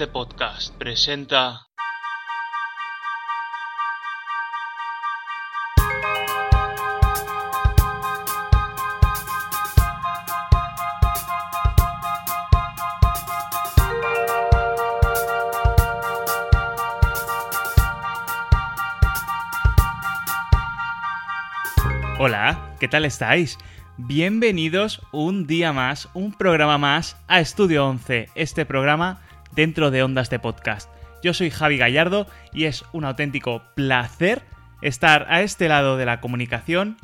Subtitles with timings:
[0.00, 1.66] de Podcast presenta
[22.18, 23.58] Hola, ¿qué tal estáis?
[23.98, 29.20] Bienvenidos un día más, un programa más a Estudio 11, este programa
[29.52, 30.90] dentro de Ondas de Podcast.
[31.22, 34.42] Yo soy Javi Gallardo y es un auténtico placer
[34.82, 36.96] estar a este lado de la comunicación,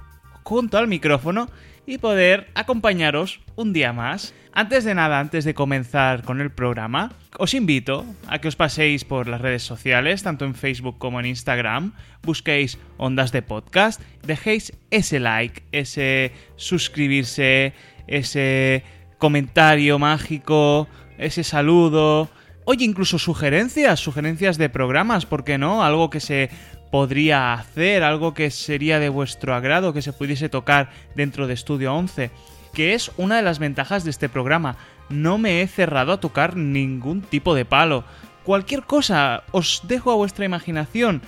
[0.43, 1.49] junto al micrófono
[1.87, 4.35] y poder acompañaros un día más.
[4.53, 9.05] Antes de nada, antes de comenzar con el programa, os invito a que os paséis
[9.05, 14.73] por las redes sociales, tanto en Facebook como en Instagram, busquéis Ondas de Podcast, dejéis
[14.91, 17.75] ese like, ese suscribirse,
[18.07, 18.83] ese
[19.19, 20.89] comentario mágico,
[21.19, 22.31] ese saludo,
[22.67, 25.83] oye, incluso sugerencias, sugerencias de programas, ¿por qué no?
[25.83, 26.51] Algo que se
[26.91, 31.95] podría hacer, algo que sería de vuestro agrado, que se pudiese tocar dentro de Estudio
[31.95, 32.31] 11
[32.77, 34.77] que es una de las ventajas de este programa.
[35.09, 38.05] No me he cerrado a tocar ningún tipo de palo.
[38.45, 41.23] Cualquier cosa os dejo a vuestra imaginación.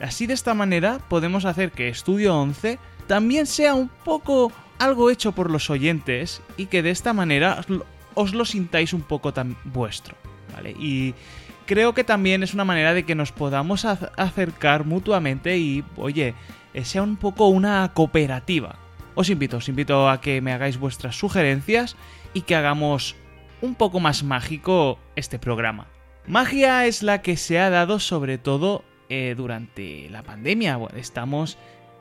[0.00, 5.32] Así de esta manera podemos hacer que Estudio 11 también sea un poco algo hecho
[5.32, 7.64] por los oyentes y que de esta manera
[8.14, 10.14] os lo sintáis un poco tan vuestro,
[10.78, 11.14] Y
[11.66, 16.34] creo que también es una manera de que nos podamos acercar mutuamente y, oye,
[16.74, 18.78] eh, sea un poco una cooperativa
[19.14, 21.96] os invito, os invito a que me hagáis vuestras sugerencias
[22.32, 23.14] y que hagamos
[23.60, 25.86] un poco más mágico este programa.
[26.26, 30.78] Magia es la que se ha dado sobre todo eh, durante la pandemia.
[30.96, 31.58] estamos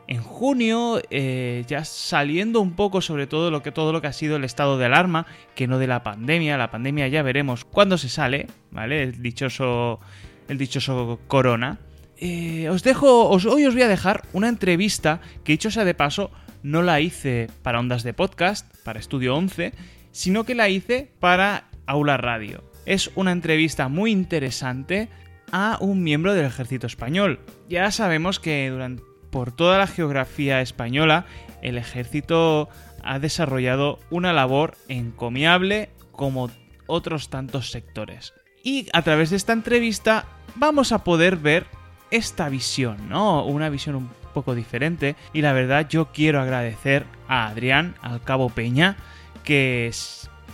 [0.08, 4.14] en junio, eh, ya saliendo un poco sobre todo lo que todo lo que ha
[4.14, 6.58] sido el estado de alarma, que no de la pandemia.
[6.58, 9.04] La pandemia ya veremos cuándo se sale, ¿vale?
[9.04, 10.00] El dichoso,
[10.48, 11.80] el dichoso corona.
[12.18, 16.30] Eh, os dejo, hoy os voy a dejar una entrevista que dicho sea de paso
[16.64, 19.74] no la hice para ondas de podcast, para Estudio 11,
[20.12, 22.64] sino que la hice para Aula Radio.
[22.86, 25.10] Es una entrevista muy interesante
[25.52, 27.40] a un miembro del ejército español.
[27.70, 31.26] Ya sabemos que durante, por toda la geografía española
[31.62, 32.70] el ejército
[33.04, 36.52] ha desarrollado una labor encomiable como
[36.88, 38.34] otros tantos sectores.
[38.64, 40.26] Y a través de esta entrevista
[40.56, 41.66] vamos a poder ver
[42.12, 43.46] esta visión, ¿no?
[43.46, 45.16] Una visión un poco diferente.
[45.34, 48.98] Y la verdad, yo quiero agradecer a Adrián, al Cabo Peña,
[49.44, 49.92] que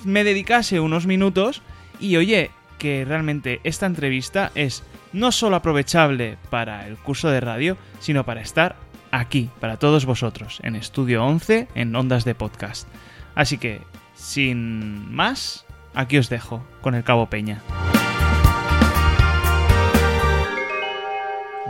[0.06, 1.62] me dedicase unos minutos.
[2.00, 4.84] Y oye, que realmente esta entrevista es
[5.18, 8.76] no solo aprovechable para el curso de radio, sino para estar
[9.12, 12.88] aquí, para todos vosotros, en Estudio 11, en Ondas de Podcast.
[13.34, 13.82] Así que,
[14.14, 17.62] sin más, aquí os dejo con el Cabo Peña.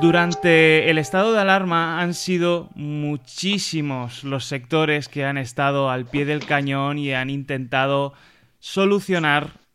[0.02, 6.26] Durante el estado de alarma han sido muchísimos los sectores que han estado al pie
[6.26, 8.14] del cañón y han intentado
[8.60, 9.67] solucionar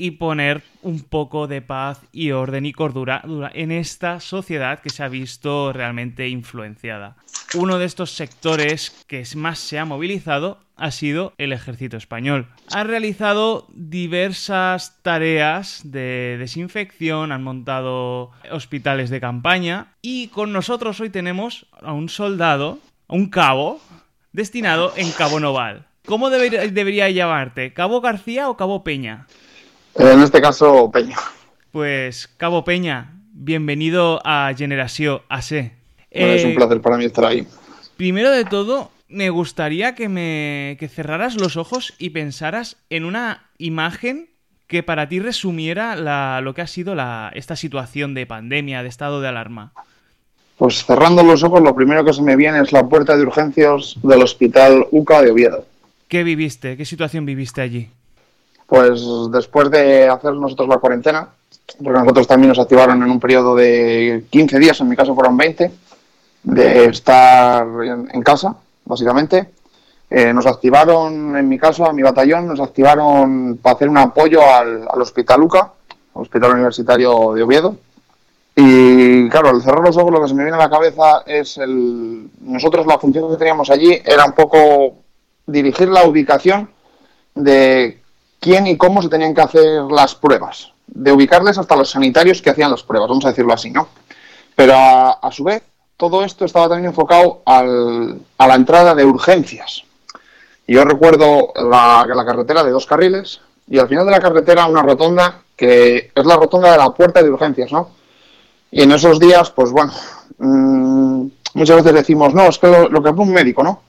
[0.00, 3.20] y poner un poco de paz y orden y cordura
[3.52, 7.16] en esta sociedad que se ha visto realmente influenciada.
[7.54, 12.46] Uno de estos sectores que más se ha movilizado ha sido el ejército español.
[12.72, 21.10] Ha realizado diversas tareas de desinfección, han montado hospitales de campaña y con nosotros hoy
[21.10, 23.82] tenemos a un soldado, un cabo,
[24.32, 25.84] destinado en Cabo Noval.
[26.06, 27.74] ¿Cómo debería llamarte?
[27.74, 29.26] ¿Cabo García o Cabo Peña?
[29.94, 31.16] En este caso, Peña.
[31.72, 35.72] Pues, Cabo Peña, bienvenido a Generación AC.
[36.10, 37.46] es un eh, placer para mí estar ahí.
[37.96, 44.30] Primero de todo, me gustaría que me cerraras los ojos y pensaras en una imagen
[44.66, 46.94] que para ti resumiera lo que ha sido
[47.34, 49.72] esta situación de pandemia, de estado de alarma.
[50.56, 53.96] Pues cerrando los ojos, lo primero que se me viene es la puerta de urgencias
[54.02, 55.64] del Hospital UCA de Oviedo.
[56.06, 56.76] ¿Qué viviste?
[56.76, 57.90] ¿Qué situación viviste allí?
[58.70, 59.02] Pues
[59.32, 61.28] después de hacer nosotros la cuarentena,
[61.82, 65.36] porque nosotros también nos activaron en un periodo de 15 días, en mi caso fueron
[65.36, 65.72] 20,
[66.44, 69.50] de estar en casa, básicamente.
[70.08, 74.40] Eh, nos activaron, en mi caso, a mi batallón, nos activaron para hacer un apoyo
[74.40, 75.72] al, Hospital UCA,
[76.12, 77.74] Hospital Universitario de Oviedo.
[78.54, 81.58] Y claro, al cerrar los ojos lo que se me viene a la cabeza es
[81.58, 82.30] el...
[82.42, 84.94] Nosotros la función que teníamos allí era un poco
[85.44, 86.70] dirigir la ubicación
[87.34, 87.99] de
[88.40, 92.50] quién y cómo se tenían que hacer las pruebas, de ubicarles hasta los sanitarios que
[92.50, 93.88] hacían las pruebas, vamos a decirlo así, ¿no?
[94.56, 95.62] Pero a su vez,
[95.96, 99.84] todo esto estaba también enfocado al, a la entrada de urgencias.
[100.70, 105.42] Yo recuerdo la, carretera de dos carriles y al final de la carretera una rotonda
[105.56, 107.90] que es la rotonda de la puerta de urgencias, ¿no?
[108.70, 109.92] Y en esos días, pues bueno,
[110.38, 113.82] mmm, muchas veces decimos, no, es que lo, que fue un médico, ¿no?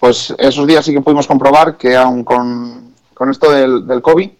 [0.00, 2.89] Pues esos días sí que pudimos comprobar que aún con,
[3.20, 4.30] con esto del, COVID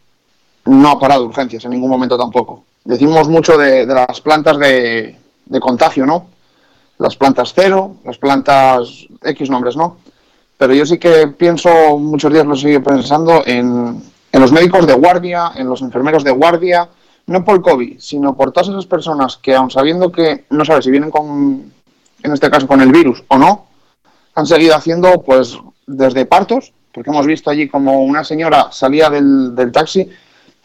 [0.64, 2.64] no ha parado urgencias en ningún momento tampoco.
[2.82, 5.18] Decimos mucho de, las plantas de,
[5.60, 6.28] contagio, ¿no?
[6.96, 9.98] Las plantas cero, las plantas X nombres, ¿no?
[10.56, 11.68] Pero yo sí que pienso,
[11.98, 16.30] muchos días lo sigo pensando, en, en los médicos de guardia, en los enfermeros de
[16.30, 16.88] guardia,
[17.26, 20.90] no por COVID, sino por todas esas personas que, aun sabiendo que no sabes si
[20.90, 21.70] vienen con,
[22.22, 23.66] en este caso con el virus o no,
[24.34, 29.54] han seguido haciendo pues desde partos, porque hemos visto allí como una señora salía del,
[29.54, 30.08] del taxi,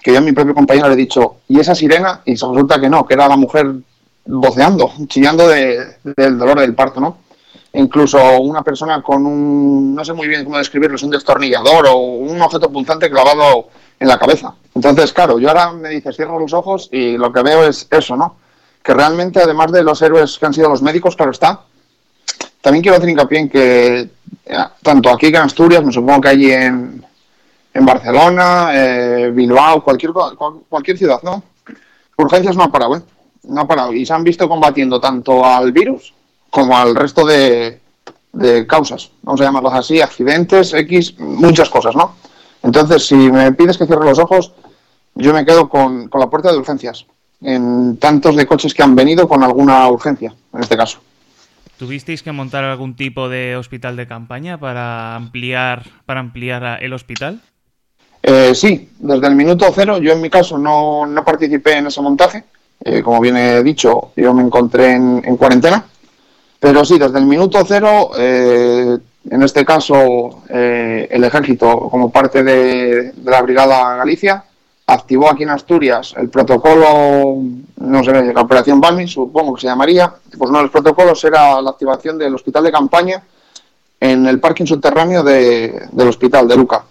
[0.02, 2.22] que yo a mi propio compañero le he dicho, ¿y esa sirena?
[2.26, 3.74] Y resulta que no, que era la mujer
[4.26, 7.18] voceando, chillando de, del dolor del parto, ¿no?
[7.74, 11.98] Incluso una persona con un, no sé muy bien cómo describirlo, es un destornillador o
[11.98, 13.68] un objeto punzante clavado
[14.00, 14.54] en la cabeza.
[14.74, 18.16] Entonces, claro, yo ahora me dices, cierro los ojos y lo que veo es eso,
[18.16, 18.38] ¿no?
[18.82, 21.62] Que realmente, además de los héroes que han sido los médicos, claro está,
[22.66, 24.10] también quiero hacer hincapié en que
[24.82, 27.06] tanto aquí que en Asturias, me supongo que allí en,
[27.76, 30.12] Barcelona, eh, Bilbao, cualquier,
[30.68, 31.44] cualquier ciudad, ¿no?
[32.18, 33.02] Urgencias no ha parado, ¿eh?
[33.44, 33.94] No ha parado.
[33.94, 36.12] Y se han visto combatiendo tanto al virus
[36.50, 37.80] como al resto de,
[38.34, 42.16] de causas, vamos a llamarlos así, accidentes, X, muchas cosas, ¿no?
[42.64, 44.54] Entonces, si me pides que cierre los ojos,
[45.14, 47.06] yo me quedo con, con la puerta de urgencias,
[47.42, 50.98] en tantos de coches que han venido con alguna urgencia, en este caso.
[51.78, 57.42] ¿Tuvisteis que montar algún tipo de hospital de campaña para ampliar, para ampliar el hospital?
[58.24, 59.98] Eh, sí, desde el minuto cero.
[60.00, 62.44] Yo en mi caso no, no participé en ese montaje.
[62.84, 65.86] Eh, como bien he dicho, yo me encontré en, en cuarentena.
[66.60, 68.98] Pero sí, desde el minuto cero, eh,
[69.30, 74.44] en este caso eh, el ejército, como parte de, la Brigada Galicia,
[74.88, 77.38] activó aquí en Asturias el protocolo,
[77.78, 80.14] no sé, la Operación Balmi, supongo que se llamaría.
[80.38, 83.24] Pues uno de los protocolos era la activación del hospital de campaña
[84.00, 86.84] en el parking subterráneo de, del hospital de Luca.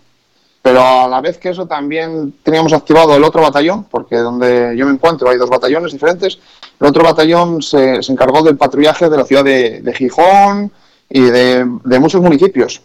[0.62, 4.86] Pero a la vez que eso también teníamos activado el otro batallón, porque donde yo
[4.86, 6.38] me encuentro hay dos batallones diferentes.
[6.80, 10.72] El otro batallón se, se encargó del patrullaje de la ciudad de, de Gijón
[11.10, 12.80] y de, de, muchos municipios.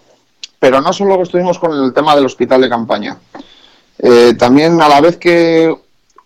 [0.59, 3.17] Pero no solo estuvimos con el tema del hospital de campaña.
[3.99, 5.75] Eh, también a la vez que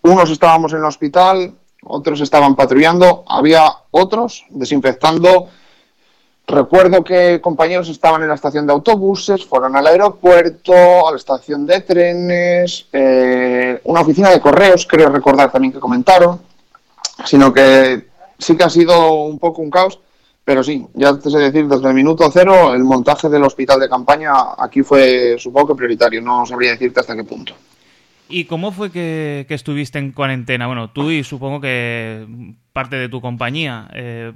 [0.04, 1.54] unos estábamos en el hospital,
[1.86, 5.50] otros estaban patrullando, había otros desinfectando.
[6.46, 11.66] Recuerdo que compañeros estaban en la estación de autobuses, fueron al aeropuerto, a la estación
[11.66, 16.42] de trenes, eh, una oficina de correos, creo recordar también que comentaron,
[17.26, 20.00] sino que sí que ha sido un poco un caos,
[20.46, 23.90] pero sí, ya te sé decir, desde el minuto cero, el montaje del hospital de
[23.90, 27.54] campaña aquí fue, supongo que prioritario, no sabría decirte hasta qué punto.
[28.28, 30.68] ¿Y cómo fue que, que estuviste en cuarentena?
[30.68, 32.26] Bueno, tú y supongo que
[32.74, 33.88] parte de tu compañía.
[33.94, 34.34] Eh,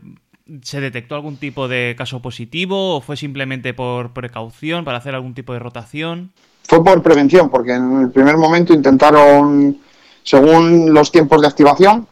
[0.62, 5.34] ¿Se detectó algún tipo de caso positivo o fue simplemente por precaución, para hacer algún
[5.34, 6.32] tipo de rotación?
[6.64, 9.78] Fue por prevención, porque en el primer momento intentaron,
[10.24, 12.08] según los tiempos de activación,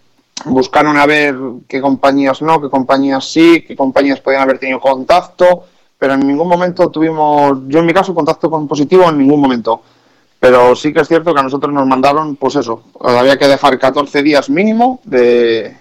[0.45, 1.35] buscaron a ver
[1.67, 5.65] qué compañías no, qué compañías sí, qué compañías podían haber tenido contacto,
[5.97, 9.81] pero en ningún momento tuvimos, yo en mi caso, contacto con positivo en ningún momento.
[10.39, 13.79] Pero sí que es cierto que a nosotros nos mandaron, pues eso, había que dejar
[13.79, 15.75] 14 días mínimo de,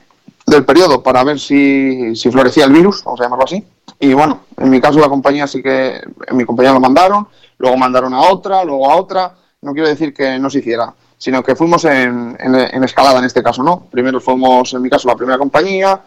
[0.47, 3.65] del periodo para ver si, si, florecía el virus, vamos a llamarlo así.
[4.01, 7.27] Y bueno, en mi caso la compañía sí que, en mi compañía lo mandaron,
[7.59, 9.35] luego mandaron a otra, luego a otra.
[9.61, 10.95] No quiero decir que no se hiciera,
[11.25, 12.37] sino que fuimos en,
[12.85, 13.87] escalada en este caso, ¿no?
[13.91, 15.99] Primero fuimos, en mi caso, la primera compañía,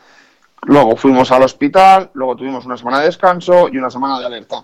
[0.62, 4.64] luego fuimos al hospital, luego tuvimos una semana de descanso y una semana de alerta.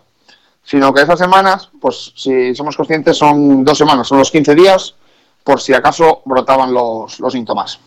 [0.64, 4.94] Sino que esas semanas, pues si somos conscientes, son dos semanas, son los 15 días,
[5.44, 7.80] por si acaso brotaban los, los síntomas.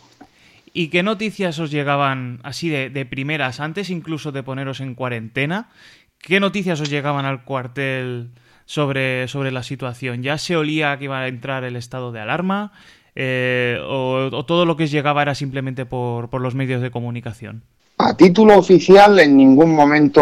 [0.73, 5.71] ¿Y qué noticias os llegaban así de, de, primeras, antes incluso de poneros en cuarentena?
[6.19, 8.33] ¿Qué noticias os llegaban al cuartel
[8.67, 10.23] sobre, sobre la situación?
[10.23, 12.73] ¿Ya se olía que iba a entrar el estado de alarma?
[13.15, 17.63] Eh, o, todo lo que llegaba era simplemente por, por los medios de comunicación?
[17.99, 20.21] A título oficial, en ningún momento,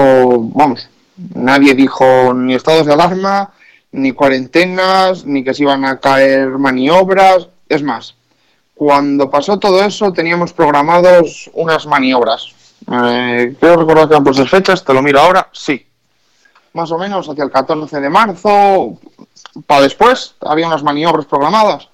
[0.54, 0.88] vamos,
[1.34, 3.52] nadie dijo ni estados de alarma,
[3.90, 7.48] ni cuarentenas, ni que se iban a caer maniobras.
[7.68, 8.14] Es más,
[8.74, 12.54] cuando pasó todo eso teníamos programados unas maniobras.
[12.92, 15.86] Eh, creo recordar que eran por esas fechas, te lo miro ahora, sí.
[16.74, 18.98] Más o menos hacia el 14 de marzo,
[19.66, 21.88] para después, había unas maniobras programadas.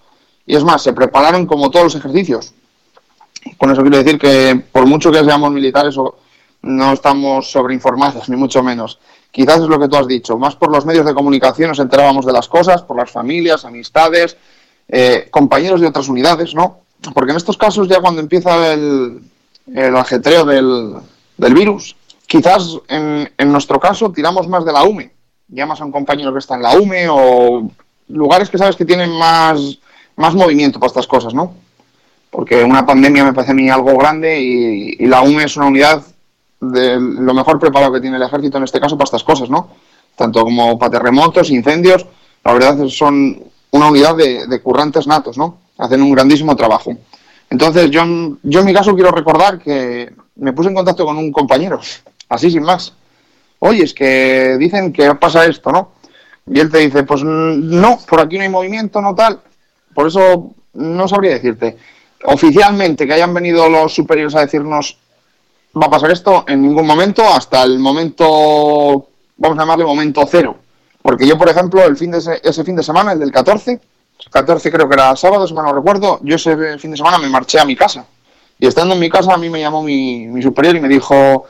[0.46, 2.54] Y es más, se prepararon como todos los ejercicios.
[3.58, 5.96] Con eso quiero decir que por mucho que seamos militares
[6.62, 8.98] no estamos sobreinformados, ni mucho menos.
[9.30, 12.26] Quizás es lo que tú has dicho, más por los medios de comunicación nos enterábamos
[12.26, 14.36] de las cosas, por las familias, amistades,
[14.88, 16.80] eh, compañeros de otras unidades, ¿no?
[17.14, 19.20] Porque en estos casos ya cuando empieza el,
[19.72, 20.96] el ajetreo del,
[21.36, 21.94] del virus,
[22.30, 25.10] quizás en, en, nuestro caso tiramos más de la UME.
[25.48, 27.68] Llamas a un compañero que está en la UME o
[28.06, 29.78] lugares que sabes que tienen más,
[30.14, 31.54] más movimiento para estas cosas, ¿no?
[32.30, 36.04] Porque una pandemia me parece a mí algo grande y, la UME es una unidad
[36.60, 39.70] de lo mejor preparado que tiene el ejército en este caso para estas cosas, ¿no?
[40.14, 42.06] Tanto como para terremotos, incendios,
[42.44, 45.58] la verdad son una unidad de, de currantes natos, ¿no?
[45.78, 46.96] Hacen un grandísimo trabajo.
[47.50, 48.04] Entonces, yo,
[48.44, 51.80] yo en mi caso quiero recordar que me puse en contacto con un compañero,
[52.30, 52.94] así sin más.
[53.58, 55.92] Oye, es que dicen que pasa esto, ¿no?
[56.46, 59.40] Y él te dice, pues no, por aquí no hay movimiento, no tal.
[59.94, 61.76] Por eso no sabría decirte.
[62.24, 64.96] Oficialmente que hayan venido los superiores a decirnos
[65.76, 70.56] va a pasar esto en ningún momento hasta el momento, vamos a llamarle momento cero.
[71.02, 73.80] Porque yo, por ejemplo, el fin de ese, ese fin de semana, el del 14,
[74.30, 77.58] 14 creo que era sábado, si no recuerdo, yo ese fin de semana me marché
[77.58, 78.04] a mi casa.
[78.58, 81.46] Y estando en mi casa, a mí me llamó mi superior y me dijo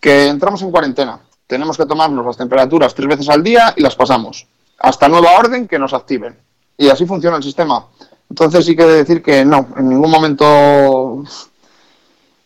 [0.00, 1.20] que entramos en cuarentena.
[1.46, 4.46] Tenemos que tomarnos las temperaturas tres veces al día y las pasamos.
[4.78, 6.38] Hasta nueva orden que nos activen.
[6.76, 7.86] Y así funciona el sistema.
[8.30, 11.24] Entonces sí que decir que no, en ningún momento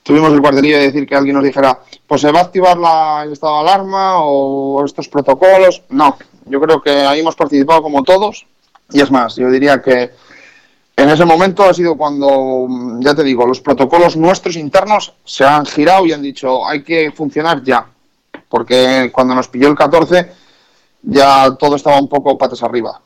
[0.02, 2.78] tuvimos el cuartelillo de decir que alguien nos dijera, pues se va a activar
[3.24, 5.82] el estado de alarma o estos protocolos.
[5.90, 8.46] No, yo creo que ahí hemos participado como todos.
[8.90, 10.12] Y es más, yo diría que
[10.96, 12.68] en ese momento ha sido cuando,
[13.00, 17.10] ya te digo, los protocolos nuestros internos se han girado y han dicho, hay que
[17.10, 17.86] funcionar ya.
[18.48, 20.30] Porque cuando nos pilló el 14
[21.02, 23.00] ya todo estaba un poco patas arriba.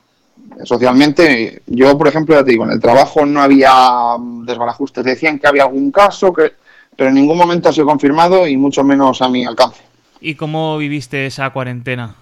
[0.64, 5.04] Socialmente, yo, por ejemplo, ya te digo, en el trabajo no había desbarajustes.
[5.04, 6.52] Decían que había algún caso, que,
[6.96, 9.82] pero en ningún momento ha sido confirmado y mucho menos a mi alcance.
[10.20, 12.14] ¿Y cómo viviste esa cuarentena?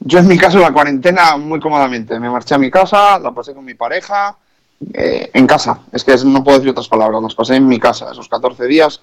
[0.00, 2.18] Yo en mi caso la cuarentena muy cómodamente.
[2.18, 4.36] Me marché a mi casa, la pasé con mi pareja,
[4.94, 5.80] eh, en casa.
[5.92, 8.10] Es que no puedo decir otras palabras, las pasé en mi casa.
[8.12, 9.00] Esos 14 días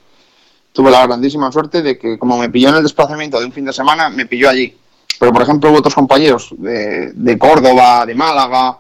[0.74, 3.65] tuve la grandísima suerte de que como me pilló en el desplazamiento de un fin
[3.65, 4.75] de semana, me pilló allí.
[5.19, 8.79] Pero por ejemplo hubo otros compañeros de, de Córdoba, de Málaga,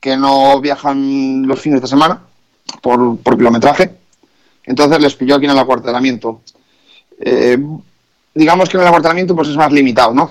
[0.00, 2.22] que no viajan los fines de semana
[2.80, 3.94] por, por kilometraje.
[4.64, 6.42] Entonces les pilló aquí en el acuartelamiento.
[7.18, 7.58] Eh,
[8.34, 10.30] digamos que en el acuartelamiento pues es más limitado, ¿no?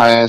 [0.00, 0.26] Eh,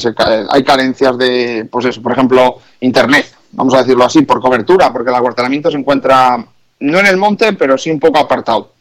[0.49, 5.09] hay carencias de, pues eso, por ejemplo, internet, vamos a decirlo así, por cobertura, porque
[5.09, 6.45] el acuartelamiento se encuentra
[6.79, 8.71] no en el monte, pero sí un poco apartado.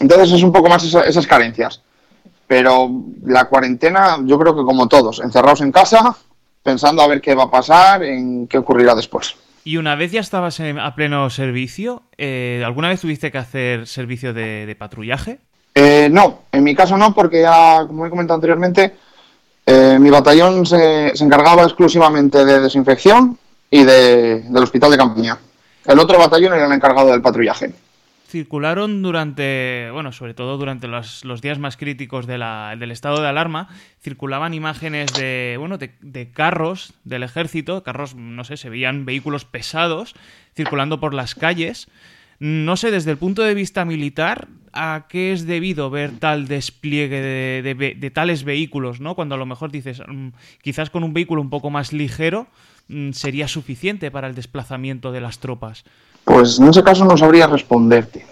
[0.00, 1.82] Entonces es un poco más esa, esas carencias.
[2.46, 2.88] Pero
[3.24, 6.16] la cuarentena, yo creo que como todos, encerrados en casa,
[6.62, 9.34] pensando a ver qué va a pasar, en qué ocurrirá después.
[9.64, 13.88] Y una vez ya estabas en, a pleno servicio, eh, ¿alguna vez tuviste que hacer
[13.88, 15.40] servicio de, de patrullaje?
[15.74, 18.94] Eh, no, en mi caso no, porque ya, como he comentado anteriormente,
[19.66, 23.38] eh, mi batallón se, se, encargaba exclusivamente de desinfección
[23.72, 25.38] y de, del hospital de campaña.
[25.86, 27.72] El otro batallón era el encargado del patrullaje.
[28.28, 33.68] Circularon durante, bueno, sobre todo durante los, los días más críticos del estado de alarma,
[34.00, 39.44] circulaban imágenes de, bueno, de, de, carros del ejército, carros, no sé, se veían vehículos
[39.46, 40.14] pesados
[40.54, 41.88] circulando por las calles.
[42.42, 47.20] No sé, desde el punto de vista militar, ¿a qué es debido ver tal despliegue
[47.62, 49.14] de, tales vehículos, ¿no?
[49.14, 50.30] Cuando a lo mejor dices, mmm,
[50.60, 52.48] quizás con un vehículo un poco más ligero
[52.88, 55.84] mmm, sería suficiente para el desplazamiento de las tropas.
[56.24, 58.26] Pues en ese caso no sabría responderte.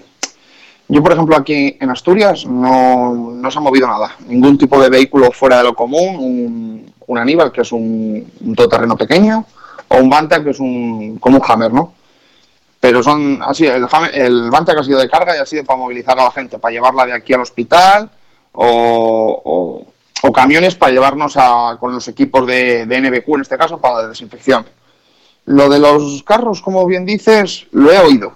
[0.89, 4.17] Yo, por ejemplo, aquí en Asturias no, no se ha movido nada.
[4.27, 6.17] Ningún tipo de vehículo fuera de lo común.
[6.19, 9.47] Un, un Aníbal, que es un, un todoterreno pequeño,
[9.87, 12.00] o un Banta, que es un, como un Hammer, ¿no?
[12.81, 15.79] Pero son así, el, el Banta que ha sido de carga y ha sido para
[15.79, 18.11] movilizar a la gente, para llevarla de aquí al hospital,
[18.53, 19.87] o,
[20.35, 24.09] camiones para llevarnos a, con los equipos de, de NBQ, en este caso, para la
[24.09, 24.65] desinfección.
[25.47, 28.33] Lo de los carros, como bien dices, lo he oído.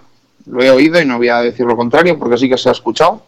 [0.47, 2.73] Lo he oído y no voy a decir lo contrario porque sí que se ha
[2.73, 3.23] escuchado.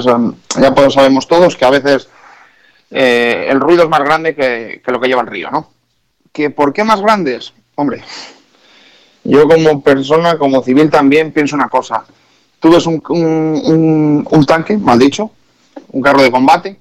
[0.00, 2.08] Son, ya pues sabemos todos que a veces
[2.90, 5.70] eh, el ruido es más grande que, que, lo que lleva el río, ¿no?
[6.32, 7.52] ¿Que ¿Por qué más grandes?
[7.74, 8.02] Hombre,
[9.24, 12.04] yo como persona, como civil también pienso una cosa.
[12.60, 15.30] Tú ves un, un, un, un tanque, mal dicho,
[15.90, 16.78] un carro de combate,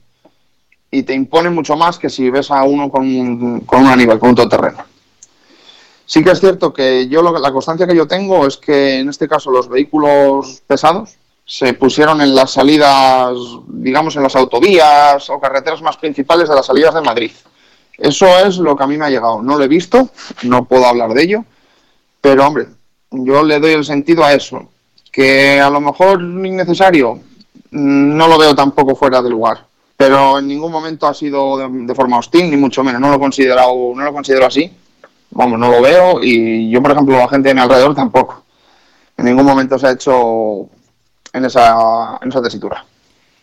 [0.91, 4.19] y te impone mucho más que si ves a uno con un, con un animal,
[4.19, 4.83] con un todoterreno.
[6.05, 9.07] Sí que es cierto que yo lo, la constancia que yo tengo es que en
[9.07, 13.33] este caso los vehículos pesados se pusieron en las salidas,
[13.67, 17.31] digamos, en las autovías o carreteras más principales de las salidas de Madrid.
[17.97, 19.41] Eso es lo que a mí me ha llegado.
[19.41, 20.09] No lo he visto,
[20.43, 21.45] no puedo hablar de ello,
[22.21, 22.67] pero hombre,
[23.09, 24.69] yo le doy el sentido a eso.
[25.11, 27.19] Que a lo mejor innecesario,
[27.71, 29.65] no lo veo tampoco fuera de lugar.
[29.97, 33.01] Pero en ningún momento ha sido de, forma hostil, ni mucho menos.
[33.01, 34.71] No lo, considerado, no lo considero así
[35.31, 38.43] vamos, no lo veo y yo, por ejemplo, la gente de mi alrededor tampoco.
[39.17, 40.69] En ningún momento se ha hecho
[41.33, 42.85] en esa, en esa tesitura.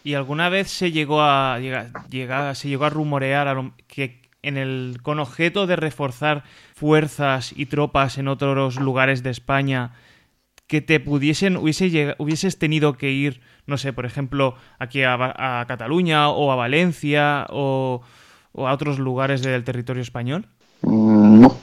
[0.05, 5.18] ¿Y alguna vez se llegó a llegar, se llegó a rumorear que en el con
[5.18, 9.92] objeto de reforzar fuerzas y tropas en otros lugares de España
[10.68, 16.28] que te pudiesen hubiese, hubieses tenido que ir, no sé, por ejemplo, aquí a, Cataluña
[16.28, 18.02] o a Valencia o,
[18.54, 20.47] a otros lugares del territorio español?
[20.83, 21.57] Mm, no.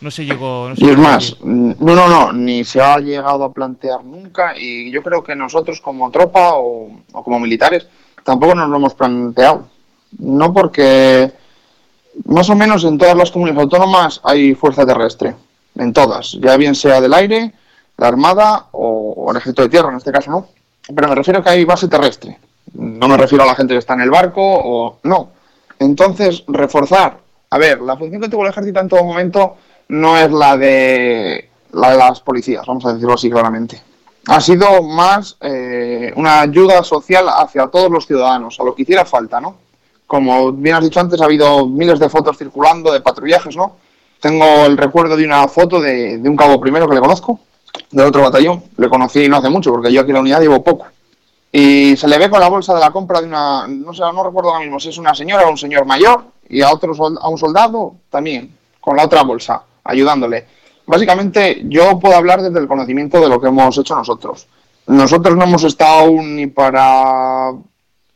[0.00, 0.70] No se llegó.
[0.76, 4.52] y es más, no, no, no, ni se ha llegado a plantear nunca.
[4.54, 7.88] Y yo creo que nosotros, como tropa o, o como militares,
[8.22, 9.68] tampoco nos lo hemos planteado.
[10.18, 11.32] No porque
[12.26, 15.34] más o menos en todas las comunidades autónomas hay fuerza terrestre.
[15.76, 17.52] En todas, ya bien sea del aire,
[17.96, 20.46] la Armada o, el Ejército de Tierra, en este caso no.
[20.94, 22.38] Pero me refiero a que hay base terrestre.
[22.74, 25.30] No me refiero a la gente que está en el barco o no.
[25.78, 27.18] Entonces, reforzar.
[27.50, 29.56] A ver, la función que tuvo el ejército en todo momento
[29.88, 33.80] no es la de, la de las policías, vamos a decirlo así claramente.
[34.26, 39.04] Ha sido más eh, una ayuda social hacia todos los ciudadanos, a lo que hiciera
[39.04, 39.56] falta, ¿no?
[40.06, 43.76] Como bien has dicho antes, ha habido miles de fotos circulando de patrullajes, ¿no?
[44.20, 47.40] Tengo el recuerdo de una foto de, un cabo primero que le conozco,
[47.90, 48.62] del otro batallón.
[48.76, 50.86] Le conocí no hace mucho, porque yo aquí en la unidad llevo poco.
[51.52, 54.24] Y se le ve con la bolsa de la compra de una, no sé, no
[54.24, 57.28] recuerdo ahora mismo si es una señora o un señor mayor, y a, otro, a
[57.28, 60.46] un soldado también, con la otra bolsa, ayudándole.
[60.86, 64.46] Básicamente, yo puedo hablar desde el conocimiento de lo que hemos hecho nosotros.
[64.86, 67.52] Nosotros no hemos estado ni para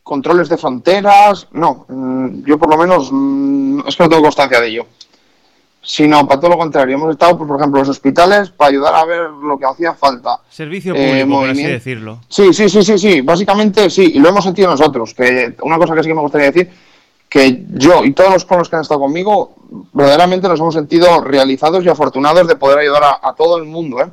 [0.08, 1.84] controles de fronteras, no.
[1.88, 4.86] Mm, yo por lo menos mm, es que no tengo constancia de ello
[5.80, 6.96] sino para todo lo contrario.
[6.96, 10.38] Hemos estado, por ejemplo, en los hospitales para ayudar a ver lo que hacía falta.
[10.50, 12.18] Servicio eh, público, por así decirlo.
[12.28, 15.14] Sí, sí, sí, sí, sí, básicamente sí, y lo hemos sentido nosotros.
[15.14, 16.70] Que una cosa que sí que me gustaría decir,
[17.26, 19.54] que yo y todos los con los que han estado conmigo,
[19.94, 24.08] verdaderamente nos hemos sentido realizados y afortunados de poder ayudar a, todo el mundo, ¿eh?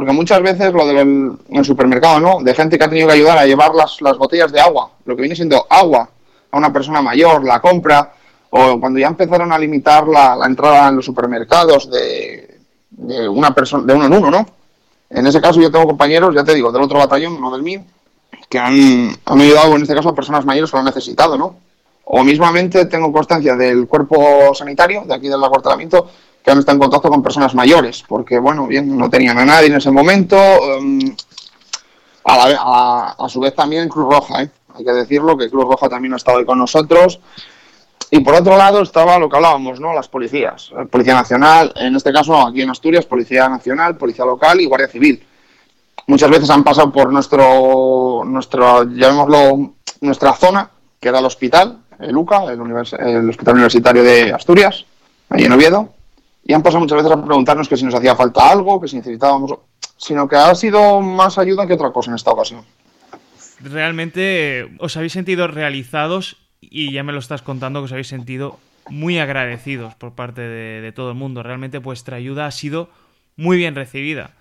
[0.00, 2.38] Porque muchas veces lo del supermercado, ¿no?
[2.40, 5.14] De gente que ha tenido que ayudar a llevar las, las botellas de agua, lo
[5.14, 6.08] que viene siendo agua
[6.50, 8.14] a una persona mayor, la compra,
[8.48, 12.60] o cuando ya empezaron a limitar la, entrada en los supermercados de,
[13.28, 14.46] una persona, de uno en uno, ¿no?
[15.10, 17.82] En ese caso yo tengo compañeros, ya te digo, del otro batallón, no del mío,
[18.48, 21.56] que han, ayudado en este caso a personas mayores que lo han necesitado, ¿no?
[22.12, 26.10] O mismamente tengo constancia del cuerpo sanitario de aquí del acuartelamiento
[26.42, 29.68] que han estado en contacto con personas mayores, porque, bueno, bien, no tenían a nadie
[29.68, 30.36] en ese momento.
[30.36, 31.14] Em,
[32.24, 34.50] a, a, su vez también Cruz Roja, ¿eh?
[34.74, 37.20] hay que decirlo, que Cruz Roja también ha estado ahí con nosotros
[38.10, 39.94] y por otro lado estaba lo que hablábamos, ¿no?
[39.94, 40.72] Las policías.
[40.90, 45.24] Policía Nacional, en este caso aquí en Asturias, Policía Nacional, Policía Local y Guardia Civil.
[46.08, 52.16] Muchas veces han pasado por nuestro, nuestro llamémoslo, nuestra zona, que era el hospital, el
[52.16, 54.84] UCA, el, el Hospital Universitario de Asturias,
[55.28, 55.88] ahí en Oviedo,
[56.44, 58.96] y han pasado muchas veces a preguntarnos que si nos hacía falta algo, que si
[58.96, 59.54] necesitábamos,
[59.96, 62.64] sino que ha sido más ayuda que otra cosa en esta ocasión.
[63.62, 68.58] Realmente os habéis sentido realizados y ya me lo estás contando que os habéis sentido
[68.88, 71.42] muy agradecidos por parte de, todo el mundo.
[71.42, 72.88] Realmente vuestra ayuda ha sido
[73.36, 74.32] muy bien recibida.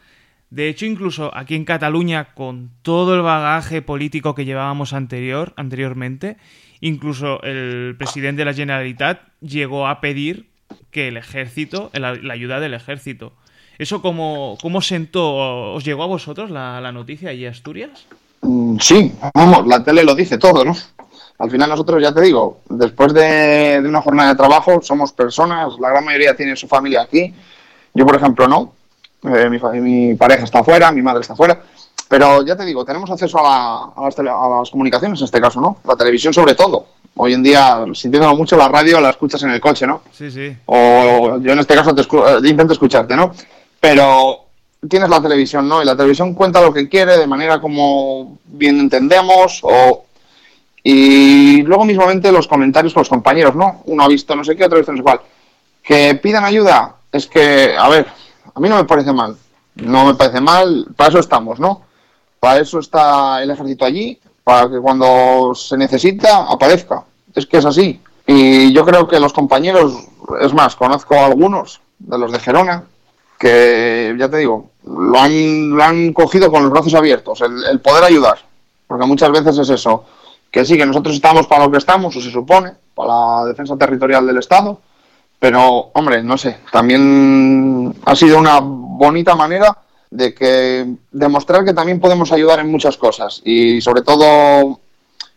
[0.50, 6.38] De hecho, incluso aquí en Cataluña, con todo el bagaje político que llevábamos anterior, anteriormente,
[6.82, 10.50] incluso el presidente de la Generalitat llegó a pedir
[10.92, 13.34] que el ejército, la, ayuda del ejército.
[13.78, 15.74] ¿Eso cómo, cómo sentó?
[15.74, 18.06] ¿Os llegó a vosotros la, la noticia allí Asturias?
[18.42, 20.76] Mm, sí, vamos, la tele lo dice todo, ¿no?
[21.40, 25.90] al final nosotros, ya te digo, después de, una jornada de trabajo, somos personas, la
[25.90, 27.34] gran mayoría tiene su familia aquí.
[27.94, 28.74] Yo, por ejemplo, no.
[29.24, 31.62] Eh, mi, pareja está afuera, mi madre está afuera.
[32.10, 35.78] Pero ya te digo, tenemos acceso a, las, comunicaciones en este caso, ¿no?
[35.86, 36.88] La televisión sobre todo.
[37.16, 40.02] Hoy en día, sintiéndolo mucho, la radio la escuchas en el coche, ¿no?
[40.12, 40.58] Sí, sí.
[40.66, 43.32] O yo en este caso te eh, intento escucharte, ¿no?
[43.80, 44.46] Pero
[44.90, 45.84] tienes la televisión, ¿no?
[45.84, 50.06] Y la televisión cuenta lo que quiere de manera como bien entendemos o
[50.82, 53.84] y luego mismamente los comentarios con los compañeros, ¿no?
[53.86, 55.22] Uno ha visto no sé qué, otro ha visto no sé cuál.
[55.84, 58.08] Que pidan ayuda, es que, a ver,
[58.56, 59.38] a mí no me parece mal.
[59.76, 61.89] No me parece mal, para eso estamos, ¿no?
[62.40, 67.04] Para eso está el ejército allí, para que cuando se necesita aparezca.
[67.36, 68.02] Es que es así.
[68.26, 69.94] Y yo creo que los compañeros,
[70.42, 72.84] es más, conozco a algunos de los de Gerona,
[73.38, 77.80] que ya te digo, lo han, lo han cogido con los brazos abiertos, el, el
[77.80, 78.40] poder ayudar.
[78.88, 80.06] Porque muchas veces es eso
[80.52, 83.78] que sí, que nosotros estamos para lo que estamos, o se supone, para la defensa
[83.78, 84.80] territorial del Estado,
[85.40, 89.78] pero, hombre, no sé, también ha sido una bonita manera
[90.12, 93.42] de que demostrar que también podemos ayudar en muchas cosas.
[93.46, 94.80] Y sobre todo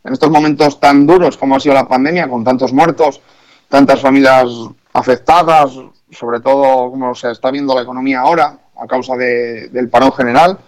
[0.04, 3.20] en estos momentos tan duros como ha sido la pandemia, con tantos muertos,
[3.68, 4.48] tantas familias
[4.92, 5.72] afectadas,
[6.10, 10.58] sobre todo como se está viendo la economía ahora, a causa de, del parón general,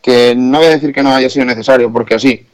[0.00, 2.46] que no voy a decir que no haya sido necesario, porque sí,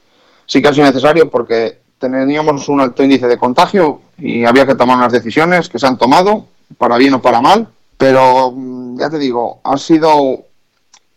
[0.46, 4.76] sí que ha sido necesario porque teníamos un alto índice de contagio y había que
[4.76, 9.10] tomar unas decisiones que se han tomado, para bien o para mal, pero mm, ya
[9.10, 10.44] te digo, ha sido...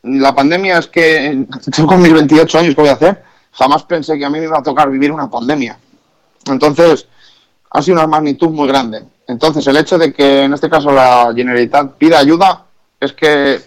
[0.04, 4.18] La pandemia es que yo con mis 28 años que voy a hacer, jamás pensé
[4.18, 5.78] que a mí me iba a tocar vivir una pandemia.
[6.48, 7.08] Entonces,
[7.70, 9.04] ha sido una magnitud muy grande.
[9.28, 12.66] Entonces, el hecho de que en este caso la Generalitat pida ayuda
[13.00, 13.62] es que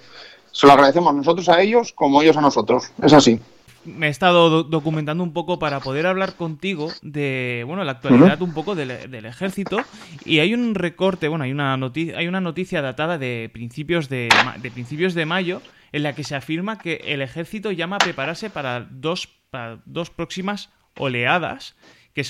[0.51, 2.85] se lo agradecemos nosotros a ellos como ellos a nosotros.
[3.03, 3.41] Es así
[3.85, 8.55] me he estado documentando un poco para poder hablar contigo de bueno la actualidad un
[8.55, 9.79] poco del, ejército.
[10.25, 14.29] Y hay un recorte bueno hay una noticia hay una noticia datada de principios de,
[14.61, 18.51] de, principios de mayo en la que se afirma que el ejército llama a prepararse
[18.51, 21.77] para dos para dos próximas oleadas
[22.15, 22.25] que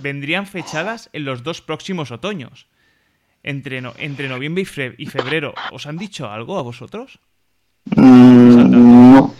[0.00, 2.68] vendrían fechadas en los dos próximos otoños.
[3.42, 4.64] Entre entre noviembre
[4.98, 5.54] y febrero.
[5.72, 7.18] Os han dicho algo a vosotros
[7.86, 9.34] mm, no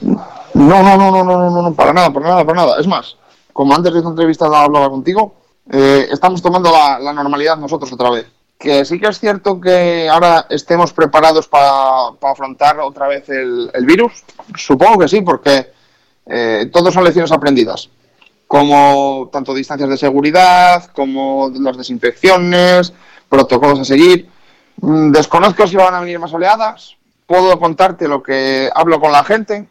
[0.61, 2.81] no, no, no, no, no, no, no, para nada, para nada, para nada.
[2.81, 3.17] Es más,
[3.53, 5.35] como antes de esta entrevista hablaba contigo,
[5.71, 8.27] eh, estamos tomando la, normalidad nosotros otra vez.
[8.59, 14.25] Que sí que es cierto que ahora estemos preparados para, afrontar otra vez el, virus.
[14.55, 15.73] Supongo que sí, porque
[16.27, 17.89] eh, todos son lecciones aprendidas.
[18.47, 22.93] Como tanto distancias de seguridad, como las desinfecciones,
[23.29, 24.29] protocolos a seguir.
[24.83, 26.97] Mm, desconozco si van a venir más oleadas.
[27.27, 29.69] Puedo contarte lo que hablo con la gente,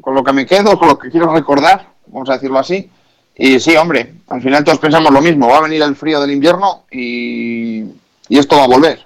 [0.00, 2.90] con lo que me quedo, con lo que quiero recordar, vamos a decirlo así.
[3.36, 6.30] Y sí, hombre, al final todos pensamos lo mismo, va a venir el frío del
[6.30, 7.80] invierno y,
[8.28, 9.04] y esto va a volver.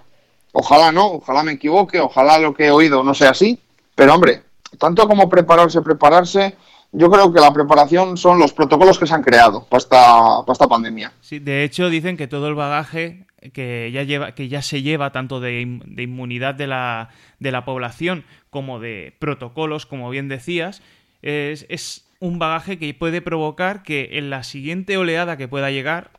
[0.52, 3.58] Ojalá no, ojalá me equivoque, ojalá lo que he oído no sea así,
[3.94, 4.42] pero hombre,
[4.78, 6.56] tanto como prepararse, prepararse,
[6.92, 10.52] yo creo que la preparación son los protocolos que se han creado para esta, para
[10.52, 11.12] esta pandemia.
[11.20, 15.12] Sí, de hecho dicen que todo el bagaje que ya lleva, que ya se lleva
[15.12, 20.82] tanto de, de inmunidad de la, de la población como de protocolos, como bien decías,
[21.22, 26.10] es, es, un bagaje que puede provocar que en la siguiente oleada que pueda llegar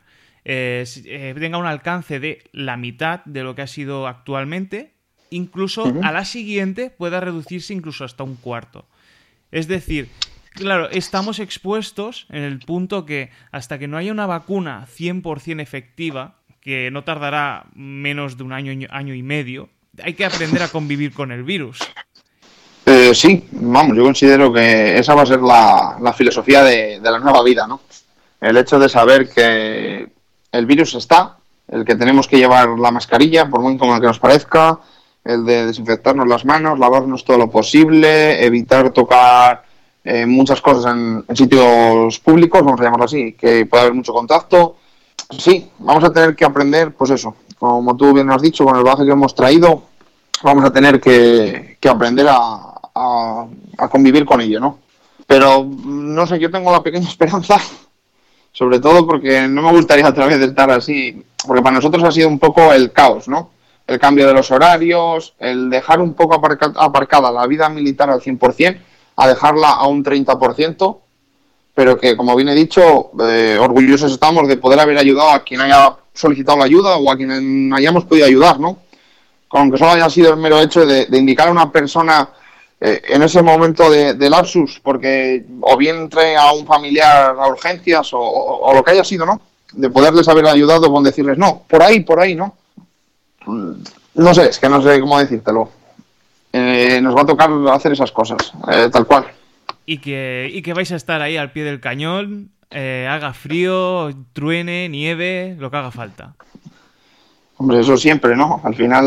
[0.44, 4.94] eh, eh, tenga un alcance de la mitad de lo que ha sido actualmente,
[5.28, 8.86] incluso a la siguiente pueda reducirse incluso hasta un cuarto.
[9.52, 10.08] Es decir,
[10.60, 16.36] claro, estamos expuestos en el punto que hasta que no haya una vacuna 100% efectiva,
[16.60, 19.68] que no tardará menos de un año, año y medio,
[20.02, 21.78] hay que aprender a convivir con el virus.
[22.86, 27.42] Eh, sí, vamos, yo considero que esa va a ser la, filosofía de, la nueva
[27.42, 27.80] vida, ¿no?
[28.40, 30.08] El hecho de saber que
[30.50, 31.36] el virus está,
[31.68, 34.80] el que tenemos que llevar la mascarilla, por muy como que nos parezca,
[35.24, 39.69] el de desinfectarnos las manos, lavarnos todo lo posible, evitar tocar
[40.04, 44.76] eh, muchas cosas en, sitios públicos, vamos a llamarlo así, que puede haber mucho contacto.
[45.38, 48.82] Sí, vamos a tener que aprender, pues eso, como tú bien has dicho, con el
[48.82, 49.82] bagaje que hemos traído,
[50.42, 54.78] vamos a tener que, aprender a, a, convivir con ello, ¿no?
[55.26, 57.60] Pero, no sé, yo tengo la pequeña esperanza,
[58.52, 62.28] sobre todo porque no me gustaría otra vez estar así, porque para nosotros ha sido
[62.28, 63.50] un poco el caos, ¿no?
[63.86, 68.78] El cambio de los horarios, el dejar un poco aparcada la vida militar al 100%,
[69.20, 70.98] a dejarla a un 30%,
[71.74, 75.60] pero que, como bien he dicho, eh, orgullosos estamos de poder haber ayudado a quien
[75.60, 78.78] haya solicitado la ayuda o a quien hayamos podido ayudar, ¿no?
[79.50, 82.30] Aunque solo haya sido el mero hecho de, indicar a una persona
[82.80, 88.08] eh, en ese momento de, lapsus, porque o bien entre a un familiar a urgencias
[88.14, 89.38] o, lo que haya sido, ¿no?
[89.74, 92.54] De poderles haber ayudado con decirles, no, por ahí, por ahí, ¿no?
[93.44, 93.72] Mm,
[94.14, 95.79] no sé, es que no sé cómo decírtelo.
[96.52, 99.26] Eh, nos va a tocar hacer esas cosas, eh, tal cual.
[99.86, 104.10] Y que, y que vais a estar ahí al pie del cañón eh, haga frío,
[104.32, 106.34] truene, nieve, lo que haga falta.
[107.56, 108.60] Hombre, eso siempre, ¿no?
[108.64, 109.04] Al final,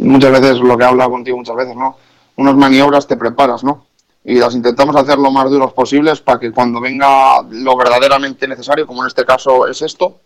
[0.00, 1.96] muchas veces lo que he hablado contigo muchas veces, ¿no?
[2.36, 3.86] Unas maniobras te preparas, ¿no?
[4.24, 8.86] Y las intentamos hacer lo más duros posibles para que cuando venga lo verdaderamente necesario,
[8.86, 10.20] como en este caso es esto,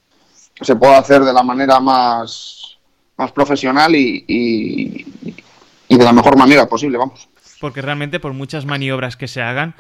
[0.61, 2.79] se pueda hacer de la manera más,
[3.19, 5.35] más profesional y, y
[5.89, 7.29] de la mejor manera posible, vamos
[7.61, 9.75] porque realmente por muchas maniobras que se hagan,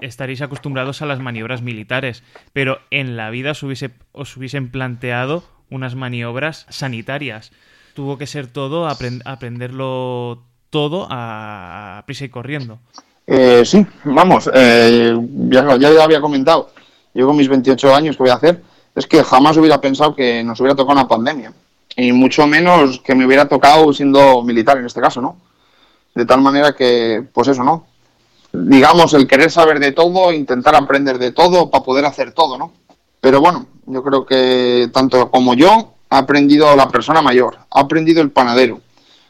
[0.00, 5.44] estaréis acostumbrados a las maniobras militares, pero en la vida os, hubiese, os hubiesen planteado
[5.70, 7.52] unas maniobras sanitarias.
[7.94, 12.78] Tuvo que ser todo, aprenderlo todo a, prisa y corriendo.
[13.26, 15.16] Eh, sí, vamos, eh,
[15.48, 16.72] ya, ya había comentado,
[17.14, 18.62] yo con mis 28 años que voy a hacer,
[18.94, 21.52] es que jamás hubiera pensado que nos hubiera tocado una pandemia,
[21.96, 25.36] y mucho menos que me hubiera tocado siendo militar en este caso, ¿no?
[26.14, 27.86] de tal manera que, pues eso, ¿no?
[28.52, 32.72] Digamos, el querer saber de todo, intentar aprender de todo para poder hacer todo, ¿no?
[33.20, 38.20] Pero bueno, yo creo que tanto como yo, ha aprendido la persona mayor, ha aprendido
[38.22, 38.80] el panadero,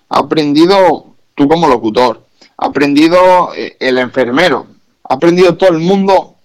[0.09, 2.25] ha aprendido tú como locutor,
[2.57, 4.67] ha aprendido eh, el enfermero,
[5.05, 6.37] ha aprendido todo el mundo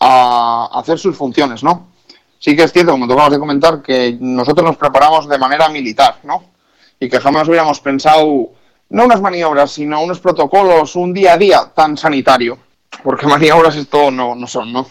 [0.00, 1.91] a hacer sus funciones, ¿no?
[2.42, 5.68] Sí que es cierto, como te acabas de comentar, que nosotros nos preparamos de manera
[5.68, 6.42] militar, ¿no?
[6.98, 8.50] Y que jamás hubiéramos pensado,
[8.88, 12.58] no unas maniobras, sino unos protocolos, un día a día tan sanitario.
[13.04, 14.88] Porque maniobras esto no, no son, ¿no?